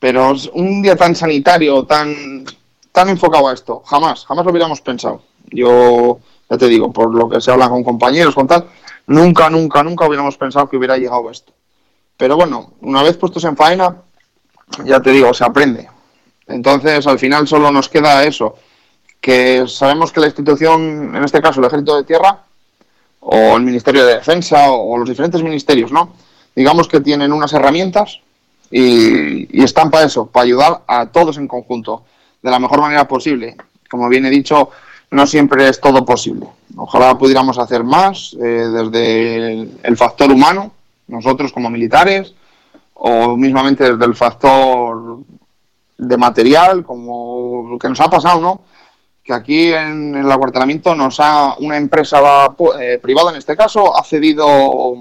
[0.00, 2.44] Pero un día tan sanitario, tan,
[2.90, 5.22] tan enfocado a esto, jamás, jamás lo hubiéramos pensado.
[5.52, 6.18] Yo,
[6.50, 8.66] ya te digo, por lo que se habla con compañeros, con tal,
[9.06, 11.52] nunca, nunca, nunca hubiéramos pensado que hubiera llegado esto.
[12.16, 14.02] Pero bueno, una vez puestos en faena,
[14.84, 15.88] ya te digo, se aprende.
[16.48, 18.56] Entonces, al final solo nos queda eso,
[19.20, 22.42] que sabemos que la institución, en este caso el Ejército de Tierra,
[23.20, 26.14] o el Ministerio de Defensa, o los diferentes ministerios, ¿no?
[26.54, 28.20] Digamos que tienen unas herramientas
[28.70, 32.04] y, están para eso, para ayudar a todos en conjunto,
[32.42, 33.56] de la mejor manera posible.
[33.90, 34.70] Como bien he dicho,
[35.10, 36.46] no siempre es todo posible.
[36.76, 40.72] Ojalá pudiéramos hacer más eh, desde el factor humano,
[41.08, 42.34] nosotros como militares,
[42.94, 45.18] o mismamente desde el factor
[45.98, 48.62] de material, como lo que nos ha pasado, ¿no?
[49.22, 54.04] Que aquí en, el acuartelamiento nos ha, una empresa eh, privada en este caso, ha
[54.04, 54.94] cedido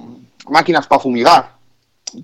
[0.50, 1.52] máquinas para fumigar,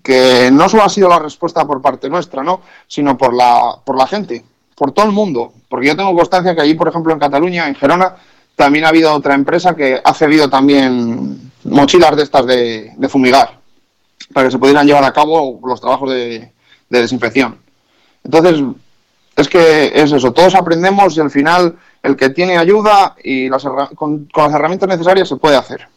[0.01, 2.61] que no solo ha sido la respuesta por parte nuestra, ¿no?
[2.87, 4.43] Sino por la, por la gente,
[4.75, 5.53] por todo el mundo.
[5.69, 8.15] Porque yo tengo constancia que allí, por ejemplo, en Cataluña, en Gerona,
[8.55, 13.59] también ha habido otra empresa que ha cedido también mochilas de estas de, fumigar,
[14.33, 16.51] para que se pudieran llevar a cabo los trabajos de
[16.89, 17.62] desinfección.
[18.23, 18.63] Entonces,
[19.35, 23.63] es que es eso, todos aprendemos y al final el que tiene ayuda y las
[23.95, 25.87] con, las herramientas necesarias se puede hacer.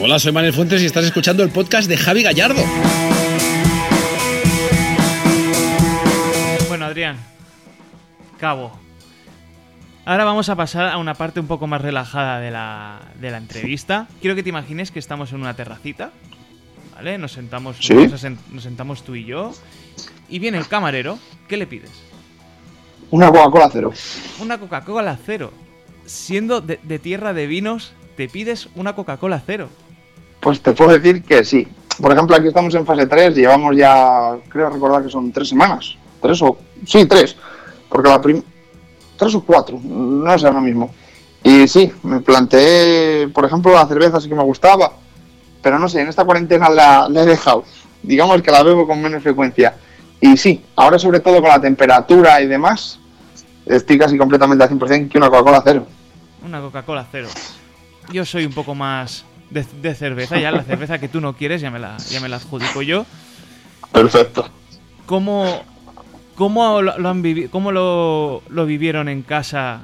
[0.00, 2.62] Hola, soy Manuel Fuentes y estás escuchando el podcast de Javi Gallardo.
[6.68, 7.16] Bueno, Adrián,
[8.38, 8.70] cabo.
[10.04, 13.38] Ahora vamos a pasar a una parte un poco más relajada de la, de la
[13.38, 14.06] entrevista.
[14.20, 16.12] Quiero que te imagines que estamos en una terracita,
[16.96, 17.18] ¿vale?
[17.18, 19.52] Nos sentamos, nos, sentamos tú y yo.
[20.28, 21.18] Y viene el camarero.
[21.46, 21.90] ¿Qué le pides?
[23.10, 23.92] Una Coca-Cola cero.
[24.40, 25.52] Una Coca-Cola cero.
[26.06, 29.68] Siendo de, tierra de vinos, te pides una Coca-Cola cero.
[30.40, 31.68] Pues te puedo decir que sí.
[32.00, 35.96] Por ejemplo, aquí estamos en fase 3, llevamos ya, creo recordar que son tres semanas.
[36.20, 36.58] Tres o.
[36.86, 37.36] Sí, tres.
[37.88, 38.44] Porque la primera.
[39.16, 40.94] Tres o cuatro, no sé ahora mismo.
[41.42, 44.92] Y sí, me planteé, por ejemplo, la cerveza sí que me gustaba
[45.66, 47.64] pero no sé, en esta cuarentena la, he dejado.
[48.00, 49.74] Digamos que la bebo con menos frecuencia.
[50.20, 53.00] Y sí, ahora sobre todo con la temperatura y demás,
[53.64, 55.84] estoy casi completamente al 100% que una Coca-Cola cero.
[56.44, 57.26] Una Coca-Cola cero.
[58.12, 59.64] Yo soy un poco más de,
[59.96, 62.80] cerveza, ya la cerveza que tú no quieres ya me la, ya me la adjudico
[62.82, 63.04] yo.
[63.90, 64.48] Perfecto.
[65.04, 65.64] ¿Cómo,
[66.36, 69.80] cómo, lo, han cómo lo, lo, vivieron en casa?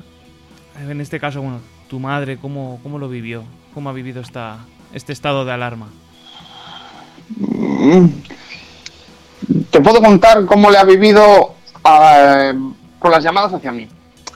[0.80, 1.58] En este caso, bueno,
[1.90, 3.42] tu madre, ¿cómo, cómo lo vivió?
[3.74, 4.60] ¿Cómo ha vivido esta,
[4.92, 5.88] este estado de alarma?
[7.38, 8.06] Mm.
[9.70, 11.54] Te puedo contar cómo le ha vivido
[12.98, 13.88] con las llamadas hacia mí.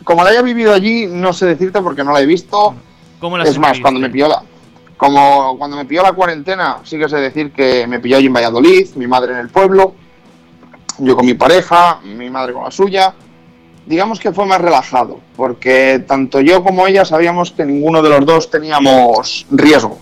[0.05, 2.75] Como la haya vivido allí, no sé decirte porque no la he visto.
[3.21, 4.43] ¿Cómo la es más, cuando me pilló la,
[4.97, 8.33] como cuando me pilló la cuarentena, sí que sé decir que me pilló allí en
[8.33, 9.95] Valladolid, mi madre en el pueblo,
[10.99, 13.15] yo con mi pareja, mi madre con la suya.
[13.87, 18.27] Digamos que fue más relajado, porque tanto yo como ella sabíamos que ninguno de los
[18.27, 19.99] dos teníamos riesgo.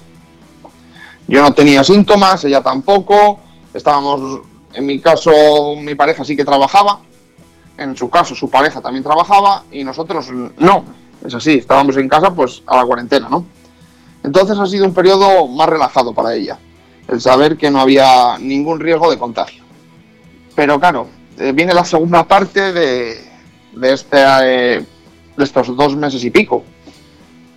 [1.27, 3.41] Yo no tenía síntomas, ella tampoco.
[3.73, 4.43] Estábamos,
[4.75, 7.01] en mi caso, mi pareja sí que trabajaba.
[7.79, 10.85] En su caso, su pareja también trabajaba y nosotros no.
[11.25, 13.47] Es así, estábamos en casa pues a la cuarentena, ¿no?
[14.23, 16.59] Entonces ha sido un periodo más relajado para ella,
[17.09, 19.65] el saber que no había ningún riesgo de contagio.
[20.55, 21.09] Pero claro,
[21.39, 23.25] eh, viene la segunda parte de,
[23.73, 24.85] de, este, eh,
[25.37, 26.63] de estos dos meses y pico.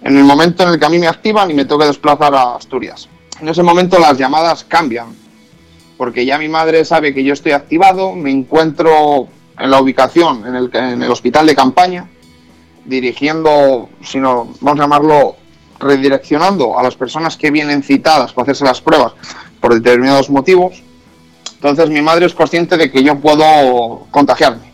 [0.01, 2.33] En el momento en el que a mí me activan y me tengo que desplazar
[2.33, 5.07] a Asturias en ese momento las llamadas cambian,
[5.97, 10.55] porque ya mi madre sabe que yo estoy activado, me encuentro en la ubicación, en
[10.55, 12.07] el, en el hospital de campaña,
[12.85, 15.35] dirigiendo, si no, vamos a llamarlo,
[15.79, 19.13] redireccionando a las personas que vienen citadas para hacerse las pruebas
[19.59, 20.81] por determinados motivos.
[21.53, 24.71] Entonces mi madre es consciente de que yo puedo contagiarme.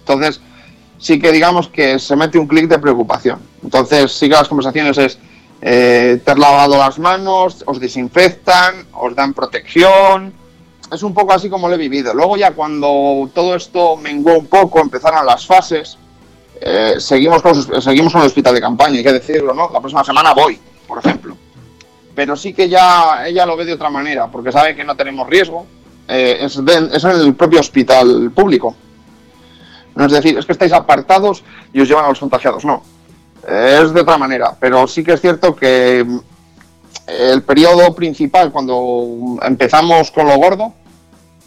[0.00, 0.40] Entonces
[0.98, 3.40] sí que digamos que se mete un clic de preocupación.
[3.62, 5.18] Entonces sí que las conversaciones es,
[5.68, 10.32] eh, te has lavado las manos, os desinfectan, os dan protección.
[10.92, 12.14] Es un poco así como lo he vivido.
[12.14, 15.98] Luego ya cuando todo esto menguó un poco, empezaron las fases,
[16.60, 19.68] eh, seguimos, con, seguimos con el hospital de campaña, hay que decirlo, ¿no?
[19.72, 21.36] La próxima semana voy, por ejemplo.
[22.14, 25.28] Pero sí que ya ella lo ve de otra manera, porque sabe que no tenemos
[25.28, 25.66] riesgo.
[26.06, 26.56] Eh, es,
[26.92, 28.76] es, en el propio hospital público.
[29.96, 32.84] No es decir, es que estáis apartados y os llevan a los contagiados, no.
[33.46, 36.04] Es de otra manera, pero sí que es cierto que
[37.06, 40.72] el periodo principal, cuando empezamos con lo gordo,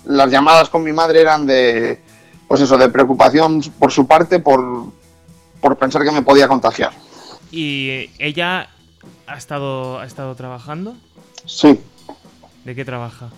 [0.05, 2.01] las llamadas con mi madre eran de,
[2.47, 4.85] pues eso, de preocupación por su parte, por,
[5.59, 6.91] por pensar que me podía contagiar.
[7.51, 8.69] ¿Y ella
[9.27, 10.95] ha estado, ha estado trabajando?
[11.45, 11.81] Sí.
[12.63, 13.29] ¿De qué trabaja?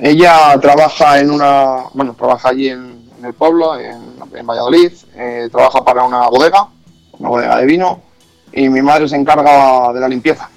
[0.00, 4.00] Ella trabaja en una, bueno, trabaja allí en, el pueblo, en,
[4.46, 6.68] Valladolid, eh, trabaja para una bodega,
[7.20, 8.00] una bodega de vino,
[8.52, 10.50] y mi madre se encarga de la limpieza.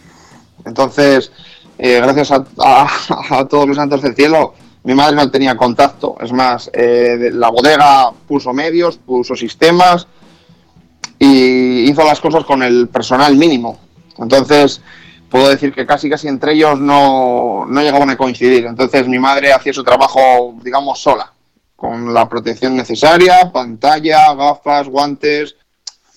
[0.65, 1.32] Entonces,
[1.78, 6.15] eh, gracias a, todos los santos del cielo, mi madre no tenía contacto.
[6.21, 10.08] Es más, eh, la bodega puso medios, puso sistemas
[11.19, 13.78] y hizo las cosas con el personal mínimo.
[14.17, 14.82] Entonces,
[15.30, 18.65] puedo decir que casi casi entre ellos no, no llegaban a coincidir.
[18.65, 21.32] Entonces, mi madre hacía su trabajo, digamos, sola,
[21.76, 25.56] con la protección necesaria, pantalla, gafas, guantes,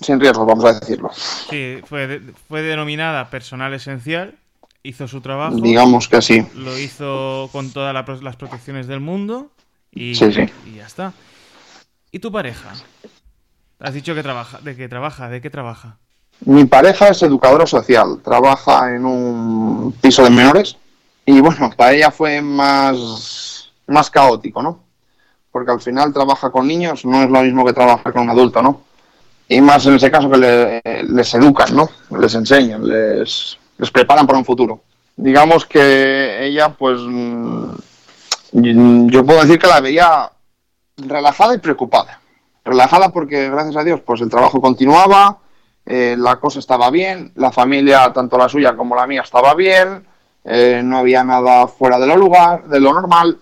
[0.00, 1.10] sin riesgos, vamos a decirlo.
[1.50, 4.34] Sí, fue, fue denominada personal esencial,
[4.82, 5.56] hizo su trabajo.
[5.56, 6.46] Digamos que sí.
[6.54, 9.50] Lo hizo con todas las protecciones del mundo
[9.90, 11.12] y, y ya está.
[12.10, 12.72] ¿Y tu pareja?
[13.78, 15.98] Has dicho que trabaja, de qué trabaja, de qué trabaja.
[16.44, 20.76] Mi pareja es educadora social, trabaja en un piso de menores
[21.24, 24.80] y bueno, para ella fue más, más caótico, ¿no?
[25.50, 28.62] Porque al final trabaja con niños, no es lo mismo que trabajar con un adulto,
[28.62, 28.82] ¿no?
[29.48, 31.88] Y más en ese caso que les educan, ¿no?
[32.18, 34.80] Les enseñan, les, les preparan para un futuro.
[35.16, 40.30] Digamos que ella, pues, mm, yo puedo decir que la veía
[40.96, 42.20] relajada y preocupada.
[42.64, 45.38] Relajada porque, gracias a Dios, pues el trabajo continuaba,
[45.84, 50.04] eh, la cosa estaba bien, la familia, tanto la suya como la mía, estaba bien,
[50.44, 53.38] eh, no había nada fuera de lo lugar, de lo normal,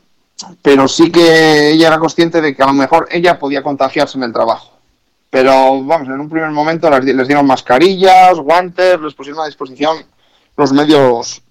[0.61, 4.25] pero sí que ella era consciente de que a lo mejor ella podía contagiarse en
[4.25, 4.74] el trabajo
[5.35, 9.97] pero vamos, en un primer momento les, dieron mascarillas, guantes, les pusieron a disposición
[10.57, 11.42] los medios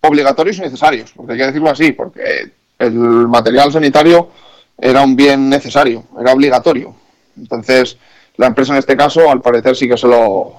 [0.00, 4.30] obligatorios y necesarios, porque hay que decirlo así, porque el material sanitario
[4.76, 6.92] era un bien necesario, era obligatorio.
[7.38, 7.96] Entonces,
[8.36, 10.52] la empresa en este caso, al parecer, sí que se lo,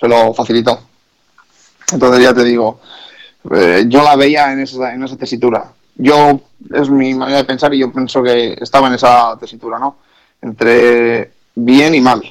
[0.00, 0.80] se lo facilitó.
[1.92, 2.80] Entonces, ya te digo,
[3.54, 5.70] eh, yo la veía en esa, en esa tesitura.
[5.96, 6.40] Yo,
[6.72, 9.98] es mi manera de pensar y yo pienso que estaba en esa tesitura, ¿no?
[10.40, 12.22] Entre bien y mal,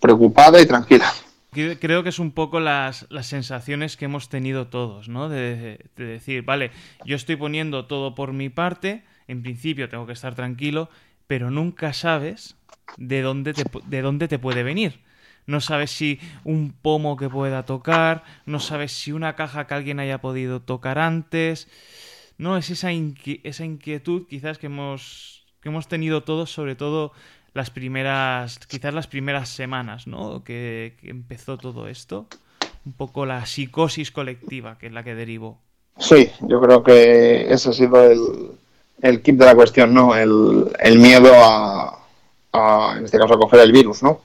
[0.00, 1.12] preocupada y tranquila.
[1.52, 5.28] Creo que es un poco las, sensaciones que hemos tenido todos, ¿no?
[5.28, 6.70] De, decir, vale,
[7.04, 10.88] yo estoy poniendo todo por mi parte, en principio tengo que estar tranquilo,
[11.26, 12.56] pero nunca sabes
[12.96, 15.00] de dónde te, de dónde te puede venir.
[15.46, 19.98] No sabes si un pomo que pueda tocar, no sabes si una caja que alguien
[19.98, 21.68] haya podido tocar antes.
[22.38, 27.12] No, es esa, esa inquietud quizás que hemos, que hemos tenido todos, sobre todo
[27.52, 30.44] las primeras, quizás las primeras semanas, ¿no?
[30.44, 32.26] Que, empezó todo esto.
[32.86, 35.58] Un poco la psicosis colectiva, que es la que derivó.
[35.98, 38.52] Sí, yo creo que ese ha sido el,
[39.02, 40.14] el kit de la cuestión, ¿no?
[40.14, 41.98] El, miedo a,
[42.96, 44.20] en este caso, a coger el virus, ¿no?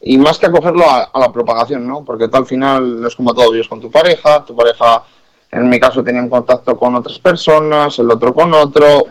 [0.00, 2.04] Y más que a cogerlo a, la propagación, ¿no?
[2.04, 5.04] Porque tú al final es como todo, vives con tu pareja, tu pareja,
[5.50, 9.06] en mi caso, tenía un contacto con otras personas, el otro con otro,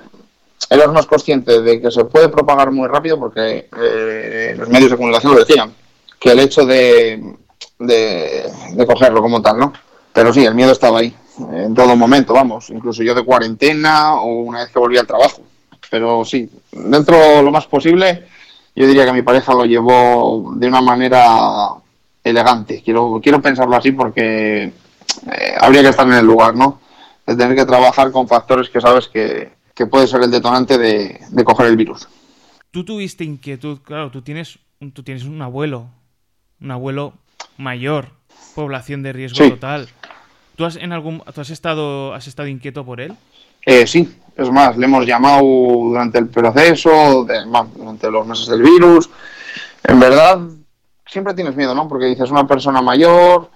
[0.92, 5.34] más consciente de que se puede propagar muy rápido porque eh, los medios de comunicación
[5.34, 5.74] lo decían,
[6.20, 7.36] que el hecho de,
[7.80, 9.74] de, cogerlo como tal, ¿no?
[10.14, 11.14] Pero sí, el miedo estaba ahí,
[11.52, 15.42] en todo momento, vamos, incluso yo de cuarentena o una vez que volví al trabajo.
[15.92, 18.26] Pero sí, dentro de lo más posible,
[18.76, 21.70] yo diría que mi pareja lo llevó de una manera
[22.24, 22.82] elegante.
[22.84, 26.80] Quiero, quiero pensarlo así porque eh, habría que estar en el lugar, ¿no?
[27.26, 31.44] De tener que trabajar con factores que sabes que, que puede ser el detonante de,
[31.44, 32.08] coger el virus.
[32.72, 34.58] Tú tuviste inquietud, claro, tú tienes,
[34.94, 35.88] tú tienes un abuelo,
[36.62, 37.14] un abuelo
[37.58, 38.08] mayor,
[38.56, 39.90] población de riesgo total.
[40.56, 43.14] ¿Tú has, en algún, ¿tú has, estado, has estado inquieto por él?
[43.66, 49.10] Eh, sí, es más, le hemos llamado durante el proceso, durante los meses del virus.
[49.84, 50.40] En verdad,
[51.06, 51.88] siempre tienes miedo, ¿no?
[51.90, 53.50] Porque dices, una persona mayor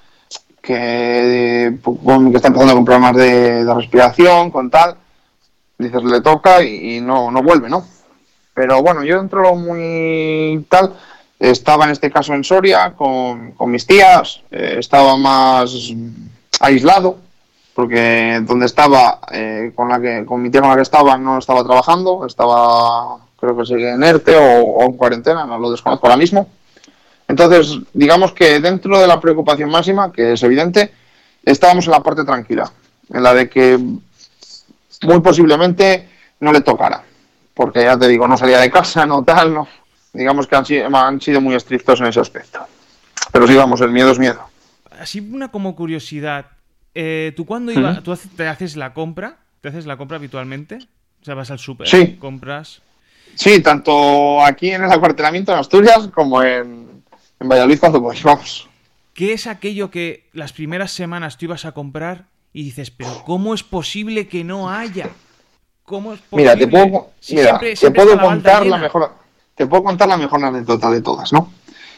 [0.61, 4.97] que, que está empezando con problemas de, de respiración, con tal
[5.79, 7.85] dices, le toca y, no, no vuelve, ¿no?
[8.53, 10.93] Pero bueno, yo dentro muy tal,
[11.39, 15.71] estaba en este caso en Soria con, mis tías, eh, estaba más
[16.59, 17.17] aislado,
[17.73, 21.37] porque donde estaba, eh, con la que, con mi tía con la que estaba, no
[21.37, 26.17] estaba trabajando, estaba, creo que sigue en ERTE o, en cuarentena, no lo desconozco ahora
[26.17, 26.49] mismo.
[27.29, 30.91] Entonces, digamos que dentro de la preocupación máxima, que es evidente,
[31.45, 32.69] estábamos en la parte tranquila,
[33.13, 33.79] en la de que
[35.03, 36.07] muy posiblemente
[36.39, 37.03] no le tocara.
[37.53, 39.67] Porque ya te digo, no salía de casa, no tal, no.
[40.13, 42.59] digamos que han, si- han sido muy estrictos en ese aspecto.
[43.31, 44.41] Pero sí, vamos, el miedo es miedo.
[44.99, 46.47] Así una como curiosidad.
[46.95, 48.01] eh, ¿Tú cuándo ibas?
[48.03, 49.37] ¿Tú te haces la compra?
[49.61, 50.79] ¿Te haces la compra habitualmente?
[51.21, 52.15] O sea, vas al súper, Sí.
[52.15, 52.81] compras.
[53.35, 57.03] Sí, tanto aquí en el acuartelamiento en Asturias como en,
[57.39, 58.67] en Valladolid cuando voy, vamos.
[59.13, 63.53] ¿Qué es aquello que las primeras semanas tú ibas a comprar y dices, pero ¿cómo
[63.53, 65.09] es posible que no haya?
[65.83, 66.65] ¿Cómo es Mira, posible?
[66.65, 69.13] te puedo, Si mira, siempre- te puedo la contar la mejor,
[69.55, 71.51] te puedo contar la mejor anécdota de todas, ¿no?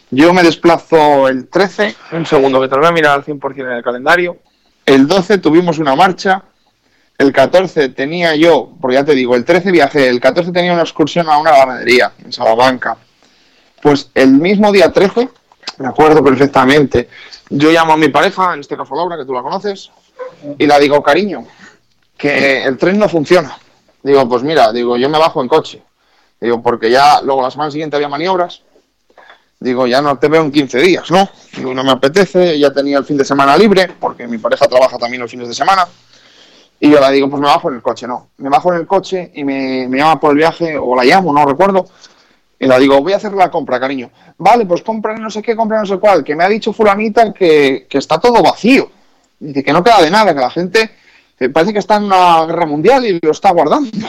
[0.10, 3.72] Yo me desplazo el 13, un segundo que te lo voy a mirar al 100%
[3.72, 4.38] en el calendario.
[4.86, 6.43] El 12 tuvimos una marcha,
[7.18, 10.82] el 14 tenía yo, porque ya te digo, el 13 viajé, el 14 tenía una
[10.82, 12.97] excursión a una ganadería en Salamanca.
[13.82, 15.30] Pues el mismo día 13,
[15.78, 17.08] me acuerdo perfectamente,
[17.49, 19.91] yo llamo a mi pareja, en este caso Laura, que tú la conoces,
[20.58, 21.46] y la digo, cariño,
[22.18, 23.58] que el tren no funciona.
[24.04, 25.82] Digo, pues mira, digo, yo me bajo en coche.
[26.39, 28.64] Digo, porque ya luego la semana siguiente había maniobras.
[29.60, 31.30] Digo, ya no te veo en 15 días, ¿no?
[31.56, 34.98] Digo, no me apetece, ya tenía el fin de semana libre, porque mi pareja trabaja
[34.98, 35.88] también los fines de semana.
[36.80, 38.30] Y yo la digo, pues me bajo en el coche, no.
[38.38, 41.32] Me bajo en el coche y me, me llama por el viaje, o la llamo,
[41.32, 41.86] no recuerdo.
[42.58, 44.10] Y la digo, voy a hacer la compra, cariño.
[44.38, 47.32] Vale, pues compra no sé qué, compra no sé cuál, que me ha dicho fulanita
[47.32, 48.89] que, que está todo vacío.
[49.42, 50.92] Dice que no queda de nada, que la gente
[51.39, 54.08] eh, parece que está en una guerra mundial y lo está guardando.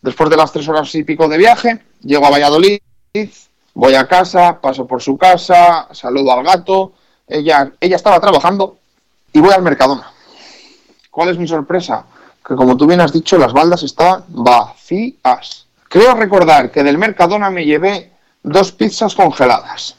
[0.00, 2.80] Después de las tres horas y pico de viaje, llego a Valladolid,
[3.74, 6.94] voy a casa, paso por su casa, saludo al gato.
[7.28, 8.78] Ella, ella estaba trabajando
[9.34, 10.10] y voy al Mercadona.
[11.10, 12.06] ¿Cuál es mi sorpresa?
[12.46, 15.66] Que como tú bien has dicho, las baldas estaban vacías.
[15.90, 18.12] Creo recordar que del Mercadona me llevé
[18.42, 19.96] dos pizzas congeladas.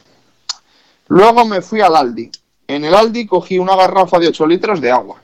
[1.07, 2.31] Luego me fui al Aldi.
[2.67, 5.21] En el Aldi cogí una garrafa de 8 litros de agua.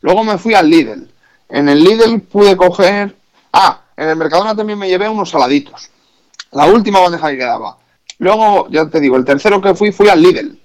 [0.00, 1.10] Luego me fui al Lidl.
[1.48, 3.14] En el Lidl pude coger...
[3.52, 5.90] Ah, en el Mercadona también me llevé unos saladitos.
[6.52, 7.76] La última bandeja que quedaba.
[8.18, 10.58] Luego, ya te digo, el tercero que fui fui al Lidl.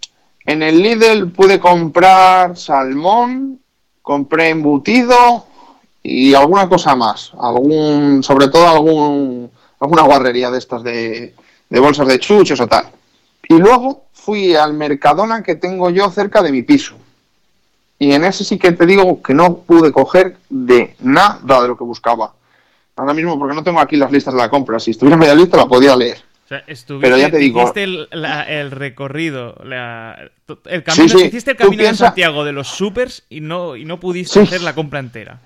[0.46, 3.60] En el Lidl pude comprar salmón,
[4.02, 5.46] compré embutido
[6.04, 7.32] y alguna cosa más.
[7.40, 11.34] Algún, sobre todo algún, alguna guarrería de estas de,
[11.70, 12.86] de bolsas de chuchos o tal.
[13.50, 16.96] Y luego fui al Mercadona que tengo yo cerca de mi piso.
[18.00, 21.78] Y en ese sí que te digo que no pude coger de nada de lo
[21.78, 22.34] que buscaba.
[22.96, 24.80] Ahora mismo, porque no tengo aquí las listas de la compra.
[24.80, 26.18] Si estuviera Valladolid, te la podía leer.
[26.46, 30.30] O sea, estuviste, Pero ya te digo- hiciste el, la- el recorrido, la-
[30.66, 33.76] el camino, Sí, sí, hiciste el camino piensa- de Santiago de los supers y no,
[33.76, 34.48] y no pudiste Sí.
[34.48, 35.40] hacer la compra entera.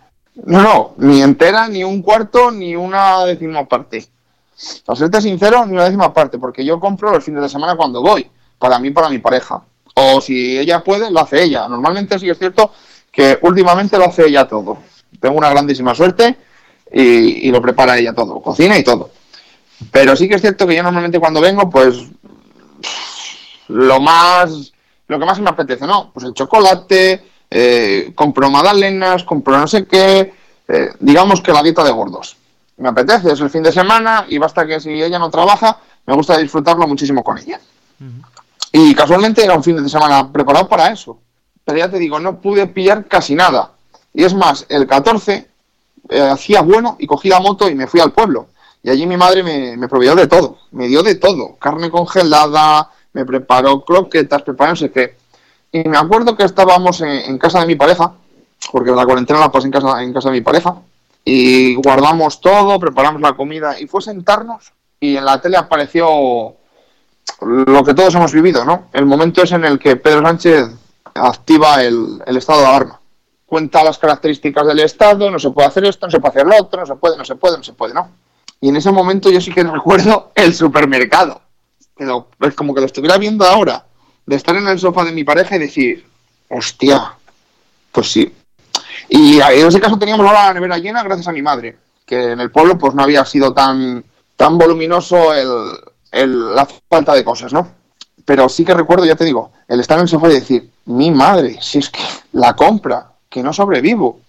[0.46, 4.06] No, no, ni entera, ni un cuarto, ni una décima parte.
[4.86, 8.02] Para serte sincero, ni una décima parte, porque yo compro los fines de semana cuando
[8.02, 8.28] voy,
[8.60, 9.62] para mí, para mi pareja.
[9.95, 11.68] O si ella puede, lo hace ella.
[11.68, 12.72] Normalmente sí es cierto
[13.12, 14.78] que últimamente lo hace ella todo.
[15.20, 16.38] Tengo una grandísima suerte
[16.93, 19.10] y, y lo prepara ella todo, cocina y todo.
[19.91, 22.05] Pero sí que es cierto que yo normalmente cuando vengo, pues
[23.70, 24.74] lo más,
[25.07, 26.12] lo que más me apetece, ¿no?
[26.12, 30.34] Pues el chocolate, eh, compro magdalenas, compro no sé qué,
[30.68, 32.36] eh, digamos que la dieta de gordos.
[32.78, 36.14] Me apetece, es el fin de semana y basta que si ella no trabaja, me
[36.14, 37.60] gusta disfrutarlo muchísimo con ella.
[38.72, 41.20] Y casualmente era un fin de semana preparado para eso.
[41.64, 43.72] Pero ya te digo, no pude pillar casi nada.
[44.14, 45.48] Y es más, el 14
[46.10, 48.48] eh, hacía bueno y cogí la moto y me fui al pueblo.
[48.82, 51.58] Y allí mi madre me, me proveyó de todo, me dio de todo.
[51.58, 55.18] Carne congelada, me preparó croquetas, preparó no sé qué.
[55.72, 58.14] Y me acuerdo que estábamos en, en casa de mi pareja,
[58.72, 60.76] porque la cuarentena la pasé en casa, en casa de mi pareja,
[61.24, 66.56] y guardamos todo, preparamos la comida, y fue sentarnos, y en la tele apareció
[67.42, 68.90] lo que todos hemos vivido, ¿no?
[68.94, 70.70] El momento es en el que Pedro Sánchez
[71.16, 73.00] activa el, estado de alarma.
[73.46, 76.58] Cuenta las características del estado, no se puede hacer esto, no se puede hacer lo
[76.58, 78.10] otro, no se puede, no se puede, no se puede, ¿no?
[78.62, 81.42] Y en ese momento yo sí que recuerdo el supermercado.
[81.96, 83.86] Pero es como que lo estuviera viendo ahora,
[84.26, 86.06] de estar en el sofá de mi pareja y decir,
[86.50, 87.14] hostia,
[87.92, 88.34] pues sí.
[89.10, 92.40] Y en ese caso teníamos ahora la nevera llena gracias a mi madre, que en
[92.40, 94.04] el pueblo pues no había sido tan,
[94.36, 95.50] tan voluminoso el,
[96.12, 97.68] la falta de cosas, ¿no?
[98.26, 101.10] Pero sí que recuerdo, ya te digo, el estar en el sofá y decir, mi
[101.12, 102.01] madre, si es que
[102.34, 104.20] la compra, que no sobrevivo.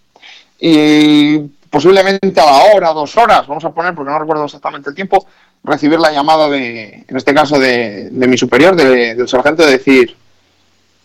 [0.58, 1.38] Y
[1.70, 5.26] posiblemente a la hora, dos horas, vamos a poner, porque no recuerdo exactamente el tiempo,
[5.62, 10.16] recibir la llamada de, en este caso, de, mi superior, de- del sargento, de decir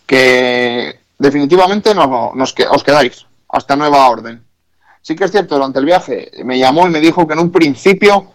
[0.05, 4.43] que definitivamente no, nos, os quedáis hasta nueva orden.
[5.01, 7.51] Sí que es cierto, durante el viaje me llamó y me dijo que en un
[7.51, 8.31] principio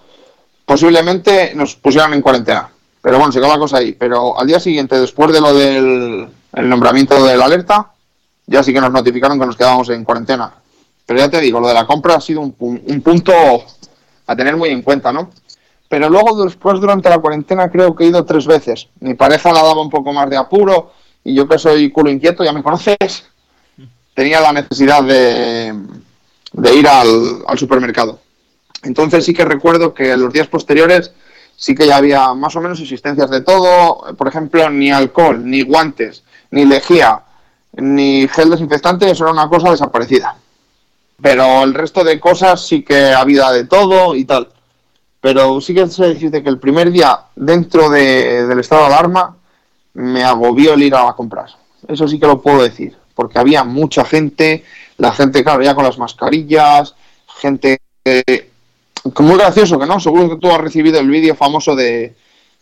[0.70, 2.68] posiblemente nos pusieran en cuarentena.
[3.02, 3.90] Pero bueno, se quedó la cosa ahí.
[3.92, 7.90] Pero al día siguiente, después de lo del el nombramiento de la alerta,
[8.46, 10.52] ya sí que nos notificaron que nos quedábamos en cuarentena.
[11.06, 13.32] Pero ya te digo, lo de la compra ha sido un, pu- un punto
[14.28, 15.30] a tener muy en cuenta, ¿no?
[15.88, 18.86] pero luego después durante la cuarentena creo que he ido tres veces.
[19.00, 20.92] Mi pareja la daba un poco más de apuro
[21.24, 23.24] y yo que soy culo inquieto, ya me conoces,
[24.14, 25.74] tenía la necesidad de,
[26.52, 28.20] de ir al, al supermercado.
[28.82, 31.12] Entonces sí que recuerdo que en los días posteriores
[31.56, 35.62] sí que ya había más o menos existencias de todo, por ejemplo, ni alcohol, ni
[35.62, 37.20] guantes, ni lejía,
[37.72, 40.36] ni gel desinfectante, eso era una cosa desaparecida.
[41.20, 44.48] Pero el resto de cosas sí que había de todo y tal.
[45.20, 49.36] Pero sí que sé decirte que el primer día dentro de- del estado de alarma
[49.92, 51.50] me agobió el ir a comprar.
[51.86, 54.64] Eso sí que lo puedo decir, porque había mucha gente,
[54.96, 56.94] la gente, claro, ya con las mascarillas,
[57.38, 58.49] gente eh, que
[59.04, 62.14] muy gracioso que no, seguro que tú has recibido el vídeo famoso de,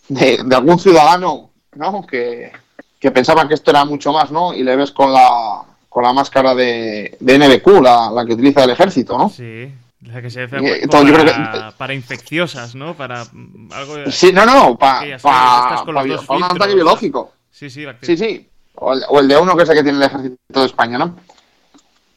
[0.09, 2.07] de, de algún ciudadano, ¿no?
[2.07, 2.53] Que,
[2.99, 4.53] que pensaba que esto era mucho más, ¿no?
[4.55, 8.65] Y le ves con la, con la máscara de, de NBQ, la, la que utiliza
[8.65, 9.29] el ejército, ¿no?
[9.29, 9.73] Sí,
[10.03, 12.95] la que se hace Eh, yo creo para, para infecciosas, ¿no?
[12.95, 14.13] Para mm, algo de...
[14.13, 17.33] Sí, no, no, para los dos un ataque biológico.
[17.51, 18.49] Sí, sí, Sí, sí.
[18.77, 20.99] O el, o el de uno que es el que tiene el ejército de España,
[20.99, 21.17] ¿no?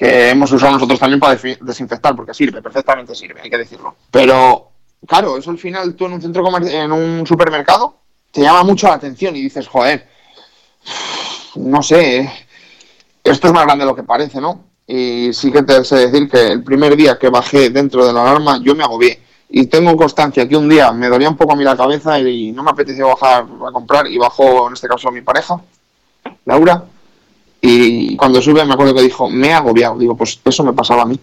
[0.02, 3.98] Que hemos usado nosotros también para desinfectar, porque sirve, perfectamente sirve, hay que decirlo.
[4.10, 4.72] Pero,
[5.06, 7.98] claro, eso al final tú en un centro comercial, en un supermercado,
[8.32, 10.10] te llama mucho la atención y dices, joder,
[11.58, 12.28] no sé,
[13.24, 14.64] esto es más grande de lo que parece, ¿no?
[14.88, 18.24] Y sí que te sé decir que el primer día que bajé dentro de la
[18.24, 19.22] alarma, yo me agobié.
[19.50, 22.52] Y tengo constancia que un día me dolía un poco a mí la cabeza y
[22.54, 25.62] no me apeteció bajar a comprar y bajó, en este caso, mi pareja,
[26.46, 26.86] Laura.
[27.62, 29.98] Y cuando sube me acuerdo que dijo, me he agobiado.
[29.98, 31.20] Digo, pues eso me pasaba a mí.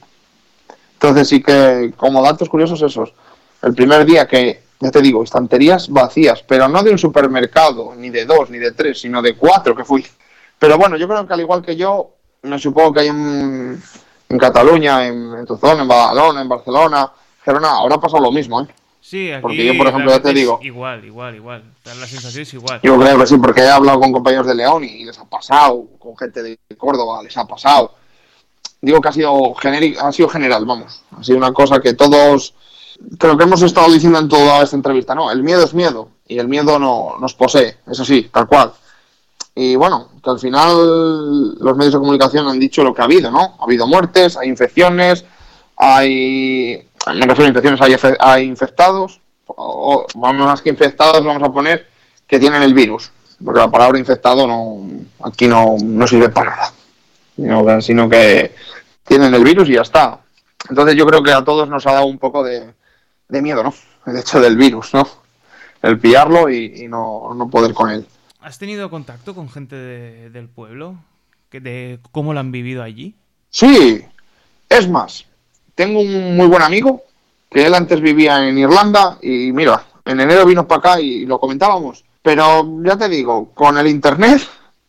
[0.95, 3.13] Entonces sí que, como datos curiosos esos,
[3.63, 8.11] el primer día que, ya te digo, estanterías vacías, pero no de un supermercado, ni
[8.11, 10.07] de dos, ni de tres, sino de cuatro que fui.
[10.59, 12.11] Pero bueno, yo creo que al igual que yo,
[12.43, 13.83] me supongo que hay en,
[14.29, 17.13] en Cataluña, en, en tu zona, en Badalona, en Barcelona,
[17.45, 18.67] Gerona, habrá pasado lo mismo, ¿eh?
[19.01, 21.63] Sí, aquí Porque yo, por ejemplo, ya te digo- Igual, igual, igual.
[21.85, 22.81] La sensación es igual.
[22.83, 25.87] Yo creo que sí, porque he hablado con compañeros de León y les ha pasado,
[25.99, 27.95] con gente de Córdoba les ha pasado.
[28.81, 31.03] Digo que ha sido, genérico, ha sido general, vamos.
[31.19, 32.55] Ha sido una cosa que todos,
[33.19, 35.31] creo que hemos estado diciendo en toda esta entrevista, ¿no?
[35.31, 38.73] El miedo es miedo y el miedo no nos posee, eso sí, tal cual.
[39.55, 43.31] Y bueno, que al final los medios de comunicación han dicho lo que ha habido,
[43.33, 43.57] ¿no?
[43.59, 45.25] Ha habido muertes, hay infecciones,
[45.77, 51.87] hay, me refiero a infecciones, hay, infectados, o, vamos más que infectados, vamos a poner
[52.27, 53.11] que tienen el virus,
[53.45, 54.87] porque la palabra infectado no,
[55.25, 56.73] aquí no, no sirve para nada,
[57.37, 58.55] sino que, sino que
[59.05, 60.21] tienen el virus y ya está.
[60.69, 62.75] Entonces yo creo que a todos nos ha dado un poco de,
[63.29, 63.73] de miedo, ¿no?
[64.07, 65.07] El hecho del virus, ¿no?
[65.83, 68.07] El pillarlo y, y no, no poder con él.
[68.41, 70.97] ¿Has tenido contacto con gente de- del pueblo?
[71.49, 73.15] Que ¿De cómo lo han vivido allí?
[73.51, 74.05] Sí,
[74.69, 75.25] es más,
[75.79, 77.05] tengo un muy buen amigo
[77.49, 81.39] que él antes vivía en Irlanda y mira, en enero vino para acá y lo
[81.39, 82.05] comentábamos.
[82.21, 84.43] Pero ya te digo, con el internet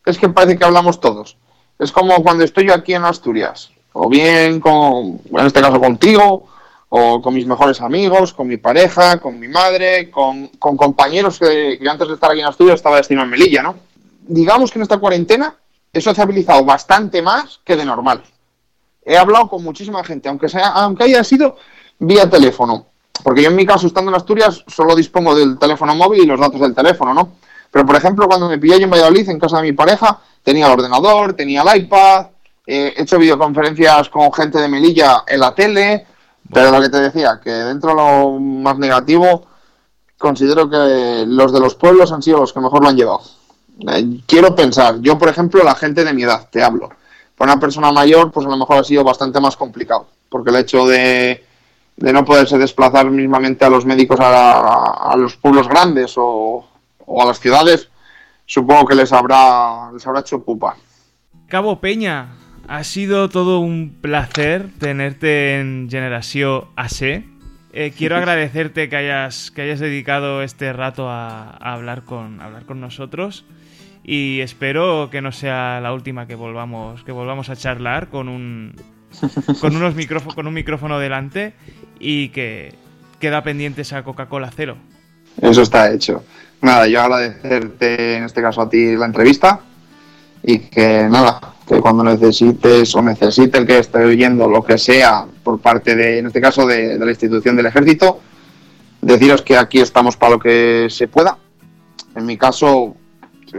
[0.04, 1.36] es que parece que hablamos todos.
[1.78, 6.48] Es como cuando estoy yo aquí en Asturias, o bien con, en este caso contigo,
[6.88, 11.78] o con mis mejores amigos, con mi pareja, con mi madre, con, con compañeros que,
[11.88, 13.76] antes de estar aquí en Asturias estaba destinado en Melilla, ¿no?
[14.22, 15.54] Digamos que en esta cuarentena
[15.92, 18.24] he sociabilizado bastante más que de normal
[19.04, 21.56] he hablado con muchísima gente, aunque sea, aunque haya sido
[21.98, 22.86] vía teléfono.
[23.22, 26.40] Porque yo en mi caso, estando en Asturias, solo dispongo del teléfono móvil y los
[26.40, 27.32] datos del teléfono, ¿no?
[27.70, 30.66] Pero por ejemplo, cuando me pillé yo en Valladolid, en casa de mi pareja, tenía
[30.66, 32.26] el ordenador, tenía el iPad,
[32.66, 36.06] eh, he hecho videoconferencias con gente de Melilla en la tele,
[36.52, 39.46] pero lo que te decía, que dentro de lo más negativo,
[40.18, 43.22] considero que los de los pueblos han sido los que mejor lo han llevado.
[43.88, 46.90] Eh, quiero pensar, yo por ejemplo, la gente de mi edad, te hablo.
[47.40, 50.56] Para una persona mayor, pues a lo mejor ha sido bastante más complicado, porque el
[50.56, 51.42] hecho de,
[51.96, 56.68] de no poderse desplazar mismamente a los médicos a, a los pueblos grandes o,
[56.98, 57.88] o a las ciudades,
[58.44, 60.76] supongo que les habrá, les habrá hecho pupa.
[61.48, 62.34] Cabo Peña,
[62.68, 67.24] ha sido todo un placer tenerte en Generación AC.
[67.72, 72.44] Eh, quiero agradecerte que hayas, que hayas dedicado este rato a, a hablar, con, a
[72.44, 73.46] hablar con nosotros
[74.04, 78.74] y espero que no sea la última que volvamos, que volvamos a charlar con un,
[79.60, 81.52] con, unos micrófo- con un micrófono delante
[81.98, 82.74] y que
[83.18, 84.76] queda pendiente esa Coca-Cola cero.
[85.40, 86.24] Eso está hecho.
[86.62, 89.60] Nada, yo agradecerte en este caso a ti la entrevista
[90.42, 91.38] y que nada,
[91.68, 96.18] que cuando necesites o necesite el que esté oyendo lo que sea por parte de,
[96.18, 98.20] en este caso, de, de la institución del ejército,
[99.02, 101.38] deciros que aquí estamos para lo que se pueda.
[102.16, 102.96] En mi caso,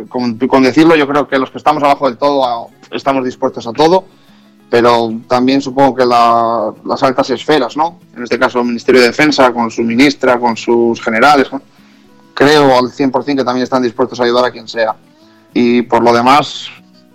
[0.10, 3.74] con, decirlo, yo creo que los que estamos abajo del todo a- estamos dispuestos a
[3.74, 4.06] todo
[4.70, 8.00] pero también supongo que las altas esferas, ¿no?
[8.16, 11.50] En este caso el Ministerio de Defensa, con su ministra, con sus generales,
[12.34, 14.96] creo al 100% que también están dispuestos a ayudar a quien sea.
[15.54, 16.68] Y por lo demás,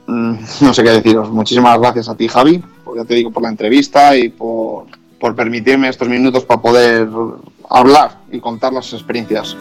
[0.06, 1.30] mm, no sé qué deciros.
[1.30, 2.62] Muchísimas gracias a ti, Javi,
[2.94, 7.08] ya te digo, por la entrevista y por permitirme estos minutos para poder
[7.70, 9.56] hablar y contar las experiencias.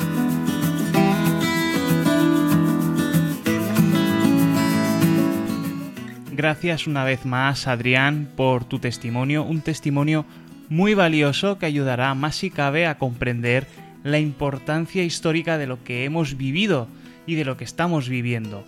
[6.36, 10.26] Gracias una vez más, Adrián, por tu testimonio, un testimonio
[10.68, 13.66] muy valioso que ayudará más si cabe a comprender
[14.04, 16.90] la importancia histórica de lo que hemos vivido
[17.26, 18.66] y de lo que estamos viviendo.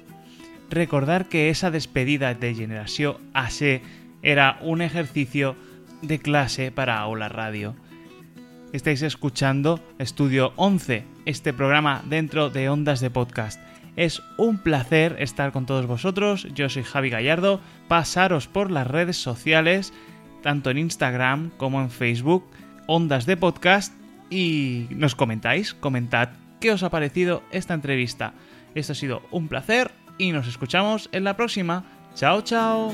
[0.69, 3.81] Recordar que esa despedida de Generación AC
[4.21, 5.57] era un ejercicio
[6.01, 7.75] de clase para Aula Radio.
[8.71, 13.59] Estáis escuchando Estudio 11, este programa dentro de Ondas de Podcast.
[13.97, 16.47] Es un placer estar con todos vosotros.
[16.53, 17.59] Yo soy Javi Gallardo.
[17.87, 19.91] Pasaros por las redes sociales,
[20.43, 22.45] tanto en Instagram como en Facebook,
[22.85, 23.93] Ondas de Podcast,
[24.29, 26.29] y nos comentáis, comentad
[26.61, 28.33] qué os ha parecido esta entrevista.
[28.75, 31.83] Esto ha sido un placer y nos escuchamos en la próxima.
[32.13, 32.93] Chao, chao.